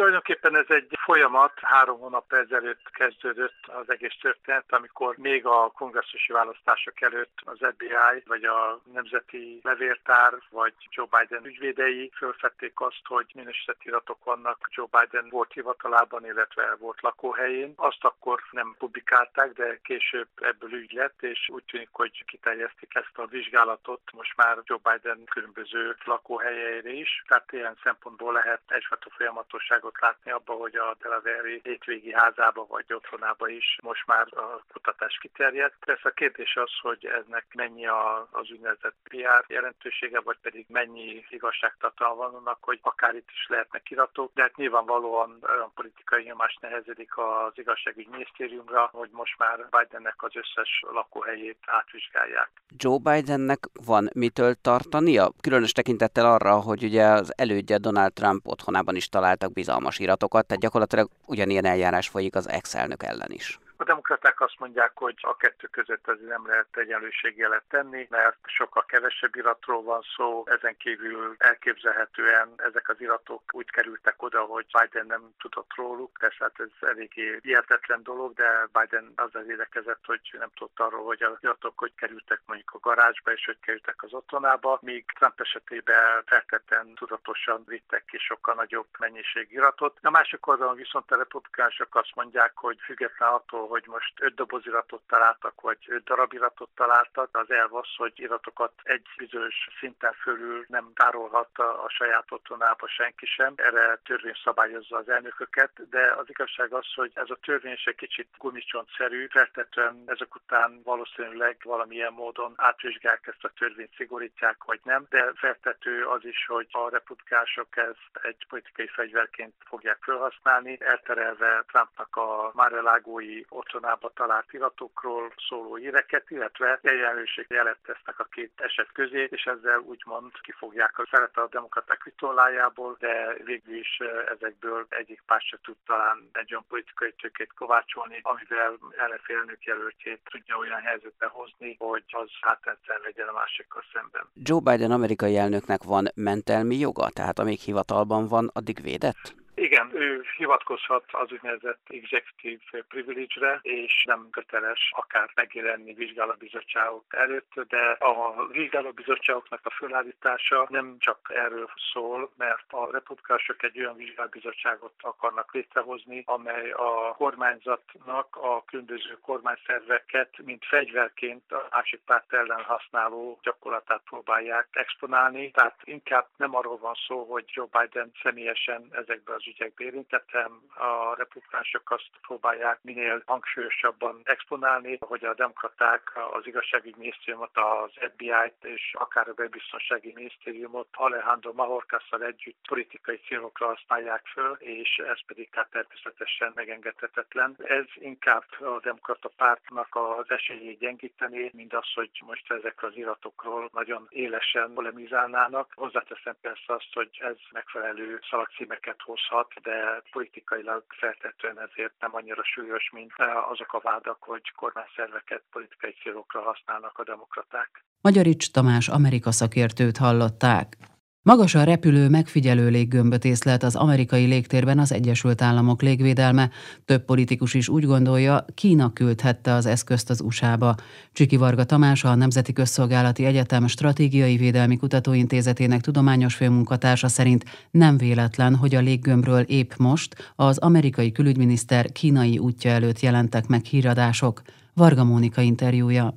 Tulajdonképpen 0.00 0.56
ez 0.56 0.66
egy 0.68 0.98
folyamat, 1.04 1.52
három 1.60 1.98
hónap 1.98 2.32
ezelőtt 2.32 2.90
kezdődött 2.90 3.66
az 3.66 3.90
egész 3.90 4.16
történet, 4.20 4.64
amikor 4.72 5.16
még 5.16 5.46
a 5.46 5.70
kongresszusi 5.74 6.32
választások 6.32 7.00
előtt 7.00 7.38
az 7.44 7.58
FBI, 7.74 8.22
vagy 8.26 8.44
a 8.44 8.80
Nemzeti 8.92 9.60
Levértár, 9.62 10.32
vagy 10.50 10.74
Joe 10.90 11.06
Biden 11.18 11.44
ügyvédei 11.44 12.10
fölfedték 12.14 12.80
azt, 12.80 13.00
hogy 13.04 13.30
minősített 13.34 13.82
iratok 13.82 14.24
vannak 14.24 14.68
Joe 14.70 14.86
Biden 14.90 15.28
volt 15.30 15.52
hivatalában, 15.52 16.24
illetve 16.26 16.76
volt 16.78 17.00
lakóhelyén. 17.00 17.72
Azt 17.76 18.04
akkor 18.04 18.42
nem 18.50 18.74
publikálták, 18.78 19.52
de 19.52 19.78
később 19.82 20.28
ebből 20.40 20.72
ügy 20.72 20.92
lett, 20.92 21.22
és 21.22 21.48
úgy 21.52 21.64
tűnik, 21.64 21.88
hogy 21.92 22.24
kiterjesztik 22.26 22.94
ezt 22.94 23.18
a 23.18 23.26
vizsgálatot 23.26 24.00
most 24.12 24.36
már 24.36 24.58
Joe 24.64 24.78
Biden 24.82 25.24
különböző 25.24 25.96
lakóhelyeire 26.04 26.90
is. 26.90 27.22
Tehát 27.28 27.52
ilyen 27.52 27.78
szempontból 27.82 28.32
lehet 28.32 28.60
egyfajta 28.66 29.10
folyamatosságot 29.10 29.88
tudok 29.90 30.00
látni 30.00 30.30
abba, 30.30 30.52
hogy 30.54 30.76
a 30.76 30.96
Delaware 31.02 31.60
hétvégi 31.62 32.12
házába 32.12 32.66
vagy 32.68 32.92
otthonába 32.92 33.48
is 33.48 33.78
most 33.82 34.06
már 34.06 34.26
a 34.30 34.64
kutatás 34.72 35.18
kiterjedt. 35.20 35.76
Persze 35.84 36.08
a 36.08 36.18
kérdés 36.20 36.56
az, 36.56 36.70
hogy 36.82 37.06
ennek 37.06 37.46
mennyi 37.54 37.86
a, 37.86 38.28
az 38.32 38.50
úgynevezett 38.50 38.96
PR 39.02 39.44
jelentősége, 39.48 40.20
vagy 40.20 40.38
pedig 40.42 40.66
mennyi 40.68 41.24
igazságtartalma 41.28 42.14
van 42.14 42.34
annak, 42.34 42.58
hogy 42.60 42.78
akár 42.82 43.14
itt 43.14 43.30
is 43.32 43.46
lehetnek 43.48 43.90
iratok, 43.90 44.30
de 44.34 44.42
hát 44.42 44.56
nyilvánvalóan 44.56 45.38
olyan 45.56 45.72
politikai 45.74 46.22
nyomás 46.22 46.58
nehezedik 46.60 47.16
az 47.16 47.52
igazságügy 47.54 48.08
minisztériumra, 48.10 48.88
hogy 48.92 49.10
most 49.12 49.38
már 49.38 49.56
Bidennek 49.70 50.22
az 50.22 50.36
összes 50.36 50.82
lakóhelyét 50.92 51.58
átvizsgálják. 51.66 52.50
Joe 52.76 52.98
Bidennek 52.98 53.58
van 53.84 54.08
mitől 54.14 54.54
tartania? 54.54 55.30
Különös 55.40 55.72
tekintettel 55.72 56.26
arra, 56.26 56.60
hogy 56.60 56.84
ugye 56.84 57.04
az 57.04 57.32
elődje 57.36 57.78
Donald 57.78 58.12
Trump 58.12 58.46
otthonában 58.46 58.96
is 58.96 59.08
találtak 59.08 59.52
bizalmat 59.52 59.69
hatalmas 59.70 59.98
iratokat, 59.98 60.46
tehát 60.46 60.62
gyakorlatilag 60.62 61.10
ugyanilyen 61.26 61.64
eljárás 61.64 62.08
folyik 62.08 62.34
az 62.34 62.48
ex-elnök 62.48 63.02
ellen 63.02 63.30
is. 63.30 63.58
Demokraták 63.90 64.40
azt 64.40 64.58
mondják, 64.58 64.92
hogy 64.94 65.14
a 65.20 65.36
kettő 65.36 65.66
között 65.66 66.08
ez 66.08 66.18
nem 66.20 66.46
lehet 66.46 66.76
egyenlőségjelet 66.76 67.64
tenni, 67.68 68.06
mert 68.10 68.38
sokkal 68.44 68.84
kevesebb 68.84 69.36
iratról 69.36 69.82
van 69.82 70.02
szó, 70.16 70.44
ezen 70.46 70.76
kívül 70.76 71.34
elképzelhetően 71.38 72.48
ezek 72.56 72.88
az 72.88 73.00
iratok 73.00 73.42
úgy 73.52 73.70
kerültek 73.70 74.22
oda, 74.22 74.40
hogy 74.40 74.66
Biden 74.80 75.06
nem 75.06 75.34
tudott 75.38 75.70
róluk, 75.76 76.10
persze 76.18 76.36
hát 76.40 76.60
ez 76.60 76.88
eléggé 76.88 77.38
hihetetlen 77.42 78.02
dolog, 78.02 78.34
de 78.34 78.68
Biden 78.72 79.12
azzal 79.16 79.42
védekezett, 79.42 80.04
hogy 80.04 80.20
nem 80.38 80.50
tudott 80.54 80.80
arról, 80.80 81.04
hogy 81.04 81.22
az 81.22 81.38
iratok 81.40 81.78
hogy 81.78 81.94
kerültek 81.94 82.40
mondjuk 82.46 82.70
a 82.72 82.78
garázsba, 82.78 83.32
és 83.32 83.44
hogy 83.44 83.60
kerültek 83.60 84.02
az 84.02 84.12
otthonába, 84.12 84.78
míg 84.82 85.04
Trump 85.18 85.40
esetében 85.40 86.22
feltetten 86.26 86.94
tudatosan 86.94 87.62
vittek 87.66 88.04
ki 88.04 88.18
sokkal 88.18 88.54
nagyobb 88.54 88.88
mennyiség 88.98 89.52
iratot. 89.52 89.98
A 90.02 90.10
másik 90.10 90.46
oldalon 90.46 90.76
viszont 90.76 91.10
a 91.10 91.16
republikánusok 91.16 91.94
azt 91.94 92.14
mondják, 92.14 92.52
hogy 92.54 92.78
független 92.80 93.32
attól, 93.32 93.68
hogy 93.68 93.79
most 93.86 94.12
öt 94.20 94.34
doboz 94.34 94.66
iratot 94.66 95.02
találtak, 95.06 95.60
vagy 95.60 95.78
öt 95.86 96.04
darab 96.04 96.32
iratot 96.32 96.70
találtak. 96.74 97.36
Az 97.36 97.50
elv 97.50 97.74
az, 97.74 97.88
hogy 97.96 98.12
iratokat 98.14 98.72
egy 98.82 99.06
bizonyos 99.16 99.68
szinten 99.80 100.12
fölül 100.12 100.64
nem 100.68 100.92
tárolhat 100.94 101.58
a, 101.58 101.84
a 101.84 101.88
saját 101.88 102.32
otthonába 102.32 102.88
senki 102.88 103.26
sem. 103.26 103.52
Erre 103.56 104.00
törvény 104.04 104.38
szabályozza 104.44 104.96
az 104.96 105.08
elnököket, 105.08 105.88
de 105.90 106.14
az 106.16 106.28
igazság 106.28 106.72
az, 106.72 106.86
hogy 106.94 107.10
ez 107.14 107.30
a 107.30 107.38
törvény 107.42 107.78
egy 107.84 107.94
kicsit 107.94 108.28
gumicsontszerű, 108.38 109.26
feltetően 109.30 110.02
ezek 110.06 110.34
után 110.34 110.80
valószínűleg 110.84 111.56
valamilyen 111.62 112.12
módon 112.12 112.52
átvizsgálják 112.56 113.26
ezt 113.26 113.44
a 113.44 113.52
törvényt, 113.58 113.94
szigorítják, 113.96 114.64
vagy 114.64 114.80
nem, 114.82 115.06
de 115.08 115.32
feltető 115.34 116.04
az 116.04 116.24
is, 116.24 116.46
hogy 116.46 116.66
a 116.70 116.90
republikások 116.90 117.76
ezt 117.76 118.10
egy 118.22 118.46
politikai 118.48 118.86
fegyverként 118.86 119.54
fogják 119.64 119.98
felhasználni, 120.00 120.76
elterelve 120.80 121.64
Trumpnak 121.66 122.16
a 122.16 122.50
márelágói 122.54 123.42
otthonába 123.70 124.10
talált 124.14 124.52
iratokról 124.52 125.32
szóló 125.48 125.78
íreket, 125.78 126.30
illetve 126.30 126.78
egyenlőség 126.82 127.46
jelet 127.48 127.78
tesznek 127.86 128.18
a 128.18 128.24
két 128.24 128.52
eset 128.56 128.92
közé, 128.92 129.28
és 129.30 129.44
ezzel 129.44 129.78
úgymond 129.78 130.32
kifogják 130.42 130.98
a 130.98 131.08
szeret 131.10 131.36
a 131.36 131.48
demokraták 131.50 132.04
vitollájából, 132.04 132.96
de 132.98 133.36
végül 133.44 133.74
is 133.74 134.00
ezekből 134.34 134.86
egyik 134.88 135.22
párt 135.26 135.44
se 135.44 135.58
tud 135.62 135.76
talán 135.86 136.28
egy 136.32 136.52
olyan 136.52 136.64
politikai 136.68 137.12
tőkét 137.12 137.52
kovácsolni, 137.52 138.18
amivel 138.22 138.78
ellenfélnök 138.96 139.64
jelöltjét 139.64 140.20
tudja 140.30 140.56
olyan 140.56 140.80
helyzetbe 140.80 141.26
hozni, 141.26 141.76
hogy 141.78 142.04
az 142.06 142.30
hátrányszer 142.40 143.00
legyen 143.04 143.28
a 143.28 143.32
másikkal 143.32 143.82
szemben. 143.92 144.24
Joe 144.34 144.60
Biden 144.60 144.90
amerikai 144.90 145.36
elnöknek 145.36 145.82
van 145.82 146.08
mentelmi 146.14 146.76
joga, 146.78 147.08
tehát 147.08 147.38
amíg 147.38 147.58
hivatalban 147.58 148.26
van, 148.28 148.50
addig 148.52 148.82
védett? 148.82 149.39
Igen, 149.60 149.90
ő 149.94 150.24
hivatkozhat 150.36 151.04
az 151.10 151.32
úgynevezett 151.32 151.80
executive 151.88 152.82
privilege-re, 152.88 153.58
és 153.62 154.04
nem 154.04 154.28
köteles 154.30 154.92
akár 154.96 155.30
megjelenni 155.34 155.92
vizsgálóbizottságok 155.94 157.04
előtt, 157.08 157.52
de 157.68 157.96
a 157.98 158.46
vizsgálóbizottságoknak 158.46 159.60
a 159.62 159.70
fölállítása 159.70 160.66
nem 160.68 160.96
csak 160.98 161.30
erről 161.34 161.70
szól, 161.92 162.30
mert 162.36 162.64
a 162.68 162.90
republikások 162.90 163.62
egy 163.62 163.78
olyan 163.78 163.96
vizsgálóbizottságot 163.96 164.92
akarnak 165.00 165.54
létrehozni, 165.54 166.22
amely 166.26 166.70
a 166.70 167.14
kormányzatnak 167.16 168.36
a 168.36 168.64
különböző 168.64 169.18
kormányszerveket, 169.22 170.34
mint 170.44 170.64
fegyverként 170.64 171.52
a 171.52 171.68
másik 171.70 172.00
párt 172.04 172.32
ellen 172.32 172.62
használó 172.62 173.38
gyakorlatát 173.42 174.02
próbálják 174.04 174.68
exponálni. 174.70 175.50
Tehát 175.50 175.80
inkább 175.84 176.26
nem 176.36 176.54
arról 176.54 176.78
van 176.78 176.94
szó, 177.06 177.24
hogy 177.24 177.44
Joe 177.46 177.66
Biden 177.78 178.12
személyesen 178.22 178.88
ezekbe 178.92 179.34
az 179.34 179.48
ügyekbe 179.50 179.84
érintettem. 179.84 180.60
A 180.74 181.14
republikánusok 181.16 181.90
azt 181.90 182.10
próbálják 182.22 182.78
minél 182.82 183.22
hangsúlyosabban 183.26 184.20
exponálni, 184.24 184.98
hogy 185.00 185.24
a 185.24 185.34
demokraták 185.34 186.12
az 186.30 186.46
igazságügyi 186.46 186.94
minisztériumot, 186.98 187.56
az 187.56 187.90
FBI-t 188.12 188.64
és 188.64 188.94
akár 188.98 189.28
a 189.28 189.32
belbiztonsági 189.32 190.12
minisztériumot 190.14 190.88
Alejandro 190.92 191.52
Mahorkasszal 191.52 192.24
együtt 192.24 192.58
politikai 192.68 193.20
célokra 193.26 193.66
használják 193.66 194.26
föl, 194.26 194.52
és 194.58 194.96
ez 194.96 195.20
pedig 195.26 195.48
hát 195.52 195.70
természetesen 195.70 196.52
megengedhetetlen. 196.54 197.56
Ez 197.58 197.86
inkább 197.94 198.44
a 198.58 198.80
demokrata 198.82 199.28
pártnak 199.36 199.88
az 199.94 200.30
esélyét 200.30 200.78
gyengíteni, 200.78 201.50
mint 201.54 201.74
az, 201.74 201.92
hogy 201.94 202.10
most 202.26 202.52
ezek 202.52 202.82
az 202.82 202.96
iratokról 202.96 203.70
nagyon 203.72 204.06
élesen 204.10 204.72
polemizálnának. 204.74 205.72
Hozzáteszem 205.74 206.36
persze 206.40 206.72
azt, 206.72 206.92
hogy 206.92 207.18
ez 207.20 207.36
megfelelő 207.52 208.20
szalagcímeket 208.30 209.00
hozhat, 209.02 209.39
de 209.62 210.02
politikailag 210.10 210.84
feltetően 210.88 211.58
ezért 211.60 211.94
nem 212.00 212.14
annyira 212.14 212.44
súlyos, 212.44 212.90
mint 212.92 213.12
azok 213.52 213.72
a 213.72 213.80
vádak, 213.82 214.22
hogy 214.22 214.52
kormányszerveket 214.56 215.42
politikai 215.50 215.94
célokra 216.02 216.40
használnak 216.42 216.98
a 216.98 217.04
demokraták. 217.04 217.84
Magyarics 218.00 218.50
Tamás 218.50 218.88
Amerika 218.88 219.30
szakértőt 219.30 219.96
hallották. 219.96 220.76
Magasan 221.22 221.64
repülő 221.64 222.08
megfigyelő 222.08 222.68
léggömböt 222.68 223.24
észlelt 223.24 223.62
az 223.62 223.74
amerikai 223.74 224.24
légtérben 224.24 224.78
az 224.78 224.92
Egyesült 224.92 225.42
Államok 225.42 225.82
légvédelme. 225.82 226.50
Több 226.84 227.04
politikus 227.04 227.54
is 227.54 227.68
úgy 227.68 227.84
gondolja, 227.84 228.44
Kína 228.54 228.92
küldhette 228.92 229.52
az 229.52 229.66
eszközt 229.66 230.10
az 230.10 230.20
USA-ba. 230.20 230.74
Csiki 231.12 231.36
Varga 231.36 231.64
Tamás, 231.64 232.04
a 232.04 232.14
Nemzeti 232.14 232.52
Közszolgálati 232.52 233.24
Egyetem 233.24 233.66
Stratégiai 233.66 234.36
Védelmi 234.36 234.76
Kutatóintézetének 234.76 235.80
tudományos 235.80 236.34
főmunkatársa 236.34 237.08
szerint 237.08 237.44
nem 237.70 237.96
véletlen, 237.96 238.56
hogy 238.56 238.74
a 238.74 238.80
léggömbről 238.80 239.40
épp 239.40 239.70
most 239.76 240.32
az 240.36 240.58
amerikai 240.58 241.12
külügyminiszter 241.12 241.92
kínai 241.92 242.38
útja 242.38 242.70
előtt 242.70 243.00
jelentek 243.00 243.46
meg 243.46 243.64
híradások. 243.64 244.42
Varga 244.74 245.04
Mónika 245.04 245.40
interjúja. 245.40 246.12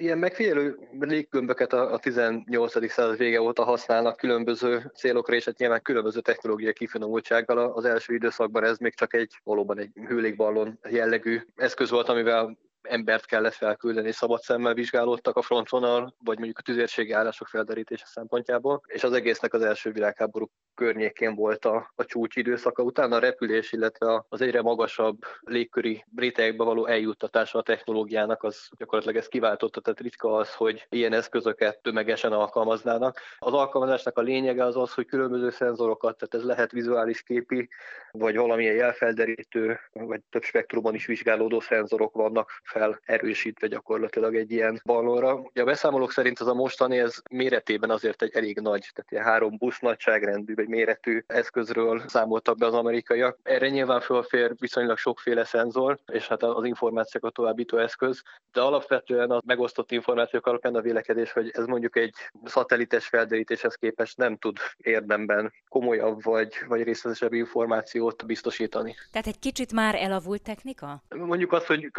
Ilyen 0.00 0.18
megfigyelő 0.18 0.78
léggömböket 0.98 1.72
a 1.72 1.98
18. 2.02 2.90
század 2.90 3.16
vége 3.16 3.40
óta 3.40 3.64
használnak 3.64 4.16
különböző 4.16 4.90
célokra, 4.94 5.34
és 5.34 5.44
hát 5.44 5.58
nyilván 5.58 5.82
különböző 5.82 6.20
technológiai 6.20 6.72
kifinomultsággal. 6.72 7.58
Az 7.58 7.84
első 7.84 8.14
időszakban 8.14 8.64
ez 8.64 8.78
még 8.78 8.94
csak 8.94 9.14
egy 9.14 9.40
valóban 9.44 9.78
egy 9.78 9.90
hőlégballon 10.06 10.78
jellegű 10.88 11.40
eszköz 11.56 11.90
volt, 11.90 12.08
amivel 12.08 12.58
embert 12.90 13.26
kellett 13.26 13.52
felküldeni, 13.52 14.12
szabad 14.12 14.40
szemmel 14.40 14.74
vizsgálódtak 14.74 15.36
a 15.36 15.42
frontvonal, 15.42 16.14
vagy 16.24 16.36
mondjuk 16.36 16.58
a 16.58 16.62
tüzérségi 16.62 17.12
állások 17.12 17.48
felderítése 17.48 18.06
szempontjából, 18.06 18.80
és 18.86 19.04
az 19.04 19.12
egésznek 19.12 19.54
az 19.54 19.62
első 19.62 19.92
világháború 19.92 20.50
környékén 20.74 21.34
volt 21.34 21.64
a, 21.64 21.92
a 21.94 22.04
csúcs 22.04 22.36
időszaka. 22.36 22.82
Utána 22.82 23.16
a 23.16 23.18
repülés, 23.18 23.72
illetve 23.72 24.24
az 24.28 24.40
egyre 24.40 24.62
magasabb 24.62 25.18
légköri 25.40 26.04
rétegekbe 26.16 26.64
való 26.64 26.86
eljuttatása 26.86 27.58
a 27.58 27.62
technológiának, 27.62 28.42
az 28.42 28.68
gyakorlatilag 28.76 29.16
ez 29.16 29.28
kiváltotta, 29.28 29.80
tehát 29.80 30.00
ritka 30.00 30.36
az, 30.36 30.54
hogy 30.54 30.86
ilyen 30.88 31.12
eszközöket 31.12 31.82
tömegesen 31.82 32.32
alkalmaznának. 32.32 33.20
Az 33.38 33.52
alkalmazásnak 33.52 34.18
a 34.18 34.22
lényege 34.22 34.64
az 34.64 34.76
az, 34.76 34.94
hogy 34.94 35.06
különböző 35.06 35.50
szenzorokat, 35.50 36.16
tehát 36.16 36.34
ez 36.34 36.54
lehet 36.56 36.70
vizuális 36.70 37.22
képi, 37.22 37.68
vagy 38.10 38.36
valamilyen 38.36 38.74
jelfelderítő, 38.74 39.80
vagy 39.92 40.20
több 40.30 40.42
spektrumon 40.42 40.94
is 40.94 41.06
vizsgálódó 41.06 41.60
szenzorok 41.60 42.14
vannak 42.14 42.50
fel 42.62 42.79
erősítve 43.04 43.66
gyakorlatilag 43.66 44.36
egy 44.36 44.50
ilyen 44.50 44.80
ballonra. 44.84 45.34
Ugye 45.34 45.62
a 45.62 45.64
beszámolók 45.64 46.12
szerint 46.12 46.38
az 46.38 46.46
a 46.46 46.54
mostani, 46.54 46.98
ez 46.98 47.14
méretében 47.30 47.90
azért 47.90 48.22
egy 48.22 48.34
elég 48.34 48.60
nagy, 48.60 48.88
tehát 48.94 49.12
ilyen 49.12 49.24
három 49.24 49.56
busz 49.58 49.78
nagyságrendű 49.78 50.54
vagy 50.54 50.68
méretű 50.68 51.22
eszközről 51.26 52.02
számoltak 52.06 52.56
be 52.56 52.66
az 52.66 52.74
amerikaiak. 52.74 53.38
Erre 53.42 53.68
nyilván 53.68 54.00
fölfér 54.00 54.52
viszonylag 54.58 54.96
sokféle 54.96 55.44
szenzor, 55.44 55.98
és 56.12 56.28
hát 56.28 56.42
az 56.42 56.64
információkat 56.64 57.32
továbbító 57.32 57.78
eszköz, 57.78 58.22
de 58.52 58.60
alapvetően 58.60 59.30
az 59.30 59.40
megosztott 59.46 59.90
információk 59.90 60.46
alapján 60.46 60.74
a 60.74 60.80
vélekedés, 60.80 61.32
hogy 61.32 61.50
ez 61.54 61.64
mondjuk 61.64 61.96
egy 61.96 62.14
szatelites 62.44 63.06
felderítéshez 63.06 63.74
képest 63.74 64.16
nem 64.16 64.36
tud 64.36 64.56
érdemben 64.76 65.52
komolyabb 65.68 66.22
vagy, 66.22 66.54
vagy 66.68 66.82
részletesebb 66.82 67.32
információt 67.32 68.26
biztosítani. 68.26 68.94
Tehát 69.10 69.26
egy 69.26 69.38
kicsit 69.38 69.72
már 69.72 69.94
elavult 69.94 70.42
technika? 70.42 71.02
Mondjuk 71.08 71.52
azt, 71.52 71.66
hogy 71.66 71.90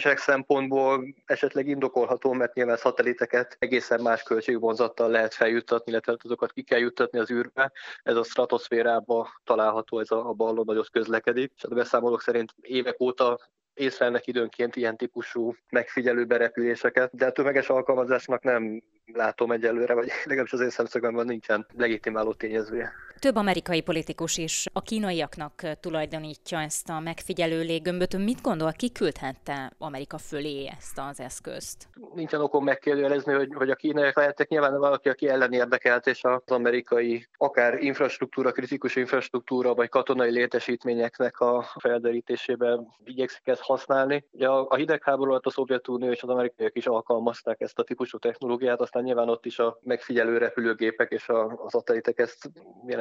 költséghatékonyság 0.00 0.18
szempontból 0.18 1.14
esetleg 1.26 1.68
indokolható, 1.68 2.32
mert 2.32 2.54
nyilván 2.54 2.76
szateliteket 2.76 3.56
egészen 3.58 4.00
más 4.00 4.22
költségvonzattal 4.22 5.10
lehet 5.10 5.34
feljuttatni, 5.34 5.92
illetve 5.92 6.16
azokat 6.24 6.52
ki 6.52 6.62
kell 6.62 6.78
juttatni 6.78 7.18
az 7.18 7.30
űrbe, 7.30 7.72
ez 8.02 8.16
a 8.16 8.22
stratoszférába 8.22 9.28
található, 9.44 9.98
ez 9.98 10.10
a, 10.10 10.28
a 10.28 10.32
ballon 10.32 10.64
nagyot 10.66 10.90
közlekedik, 10.90 11.52
és 11.56 11.64
a 11.64 11.74
beszámolók 11.74 12.22
szerint 12.22 12.54
évek 12.60 13.00
óta 13.00 13.38
észlelnek 13.74 14.26
időnként 14.26 14.76
ilyen 14.76 14.96
típusú 14.96 15.54
megfigyelő 15.70 16.24
berepüléseket, 16.24 17.16
de 17.16 17.26
a 17.26 17.32
tömeges 17.32 17.68
alkalmazásnak 17.68 18.42
nem 18.42 18.82
látom 19.12 19.52
egyelőre, 19.52 19.94
vagy 19.94 20.08
legalábbis 20.24 20.52
az 20.52 20.60
én 20.60 20.70
szemszögömben 20.70 21.26
nincsen 21.26 21.66
legitimáló 21.76 22.32
tényezője. 22.32 22.92
Több 23.20 23.36
amerikai 23.36 23.80
politikus 23.80 24.36
is 24.36 24.66
a 24.72 24.82
kínaiaknak 24.82 25.62
tulajdonítja 25.80 26.60
ezt 26.60 26.88
a 26.88 27.00
megfigyelő 27.00 27.60
léggömböt. 27.62 28.16
Mit 28.16 28.40
gondol, 28.40 28.72
ki 28.72 28.92
küldhette 28.92 29.72
Amerika 29.78 30.18
fölé 30.18 30.66
ezt 30.78 31.00
az 31.10 31.20
eszközt? 31.20 31.88
Nincsen 32.14 32.40
okom 32.40 32.64
megkérdőjelezni, 32.64 33.32
hogy, 33.32 33.52
hogy 33.54 33.70
a 33.70 33.74
kínaiak 33.74 34.16
lehettek. 34.16 34.48
Nyilván 34.48 34.78
valaki, 34.78 35.08
aki 35.08 35.28
ellen 35.28 35.52
érdekelt, 35.52 36.06
és 36.06 36.24
az 36.24 36.40
amerikai 36.46 37.28
akár 37.36 37.82
infrastruktúra, 37.82 38.52
kritikus 38.52 38.96
infrastruktúra, 38.96 39.74
vagy 39.74 39.88
katonai 39.88 40.30
létesítményeknek 40.30 41.40
a 41.40 41.66
felderítésében 41.78 42.86
igyekszik 43.04 43.46
ezt 43.46 43.62
használni. 43.62 44.24
Ugye 44.30 44.48
a 44.48 44.74
hidegháború 44.74 45.30
alatt 45.30 45.46
a 45.46 45.50
Szovjetunió 45.50 46.10
és 46.10 46.22
az 46.22 46.28
amerikaiak 46.28 46.76
is 46.76 46.86
alkalmazták 46.86 47.60
ezt 47.60 47.78
a 47.78 47.82
típusú 47.82 48.18
technológiát, 48.18 48.80
aztán 48.80 49.02
nyilván 49.02 49.28
ott 49.28 49.46
is 49.46 49.58
a 49.58 49.78
megfigyelő 49.82 50.38
repülőgépek 50.38 51.10
és 51.10 51.28
a, 51.28 51.44
a 51.44 51.70
szatelitek 51.70 52.18
ezt 52.18 52.50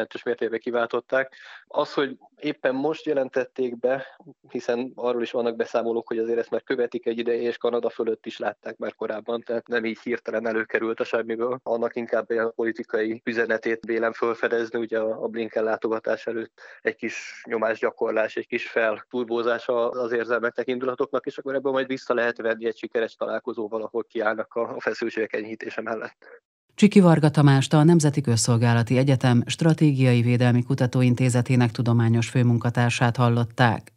jelentős 0.10 0.24
mértékben 0.24 0.60
kiváltották. 0.60 1.36
Az, 1.67 1.93
hogy 1.93 2.17
éppen 2.36 2.76
most 2.76 3.06
jelentették 3.06 3.80
be, 3.80 4.19
hiszen 4.50 4.91
arról 4.95 5.22
is 5.22 5.32
vannak 5.32 5.56
beszámolók, 5.56 6.08
hogy 6.08 6.17
azért 6.17 6.39
ezt 6.39 6.50
már 6.50 6.63
követik 6.63 7.06
egy 7.06 7.17
ideje, 7.17 7.41
és 7.41 7.58
Kanada 7.58 7.89
fölött 7.89 8.26
is 8.26 8.38
látták 8.38 8.78
már 8.78 8.95
korábban, 8.95 9.41
tehát 9.41 9.67
nem 9.67 9.86
így 9.86 10.00
hirtelen 10.00 10.48
előkerült 10.48 11.00
a 11.00 11.04
semmiből. 11.04 11.60
Annak 11.63 11.95
inkább 11.95 12.30
a 12.30 12.52
politikai 12.56 13.22
üzenetét 13.26 13.86
vélem 13.86 14.13
felfedezni, 14.13 14.80
ugye 14.80 15.00
a 15.00 15.28
Blinken 15.28 15.63
látogatás 15.63 16.28
előtt 16.28 16.62
egy 16.82 16.95
kis 16.95 17.43
nyomásgyakorlás, 17.48 18.36
egy 18.36 18.48
kis 18.48 18.69
felturbózás 18.69 19.67
az 19.67 20.12
érzelmeknek, 20.12 20.67
indulatoknak, 20.67 21.26
és 21.26 21.38
akkor 21.38 21.56
ebből 21.56 21.72
majd 21.72 21.88
vissza 21.88 22.13
lehet 22.13 22.38
venni 22.38 22.65
egy 22.65 22.78
sikeres 22.78 23.15
találkozóval, 23.15 23.82
ahol 23.82 24.04
kiállnak 24.04 24.54
a 24.54 24.80
feszültségek 24.80 25.34
enyhítése 25.34 25.82
mellett. 25.82 26.49
Csiki 26.80 27.00
Varga 27.00 27.30
Tamást 27.30 27.74
a 27.74 27.84
Nemzeti 27.84 28.22
Közszolgálati 28.22 28.98
Egyetem 28.98 29.44
Stratégiai 29.46 30.22
Védelmi 30.22 30.63
Kutatóintézetének 30.63 31.72
tudományos 31.72 32.30
főmunkatársát 32.30 33.15
hallották. 33.15 33.94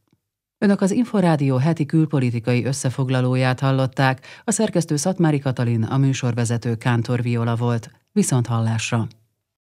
Önök 0.58 0.80
az 0.80 0.90
Inforádió 0.90 1.56
heti 1.56 1.86
külpolitikai 1.86 2.64
összefoglalóját 2.64 3.60
hallották, 3.60 4.26
a 4.44 4.50
szerkesztő 4.50 4.96
Szatmári 4.96 5.38
Katalin, 5.38 5.82
a 5.82 5.96
műsorvezető 5.96 6.76
Kántor 6.76 7.22
Viola 7.22 7.56
volt. 7.56 7.90
Viszont 8.12 8.46
hallásra! 8.46 9.08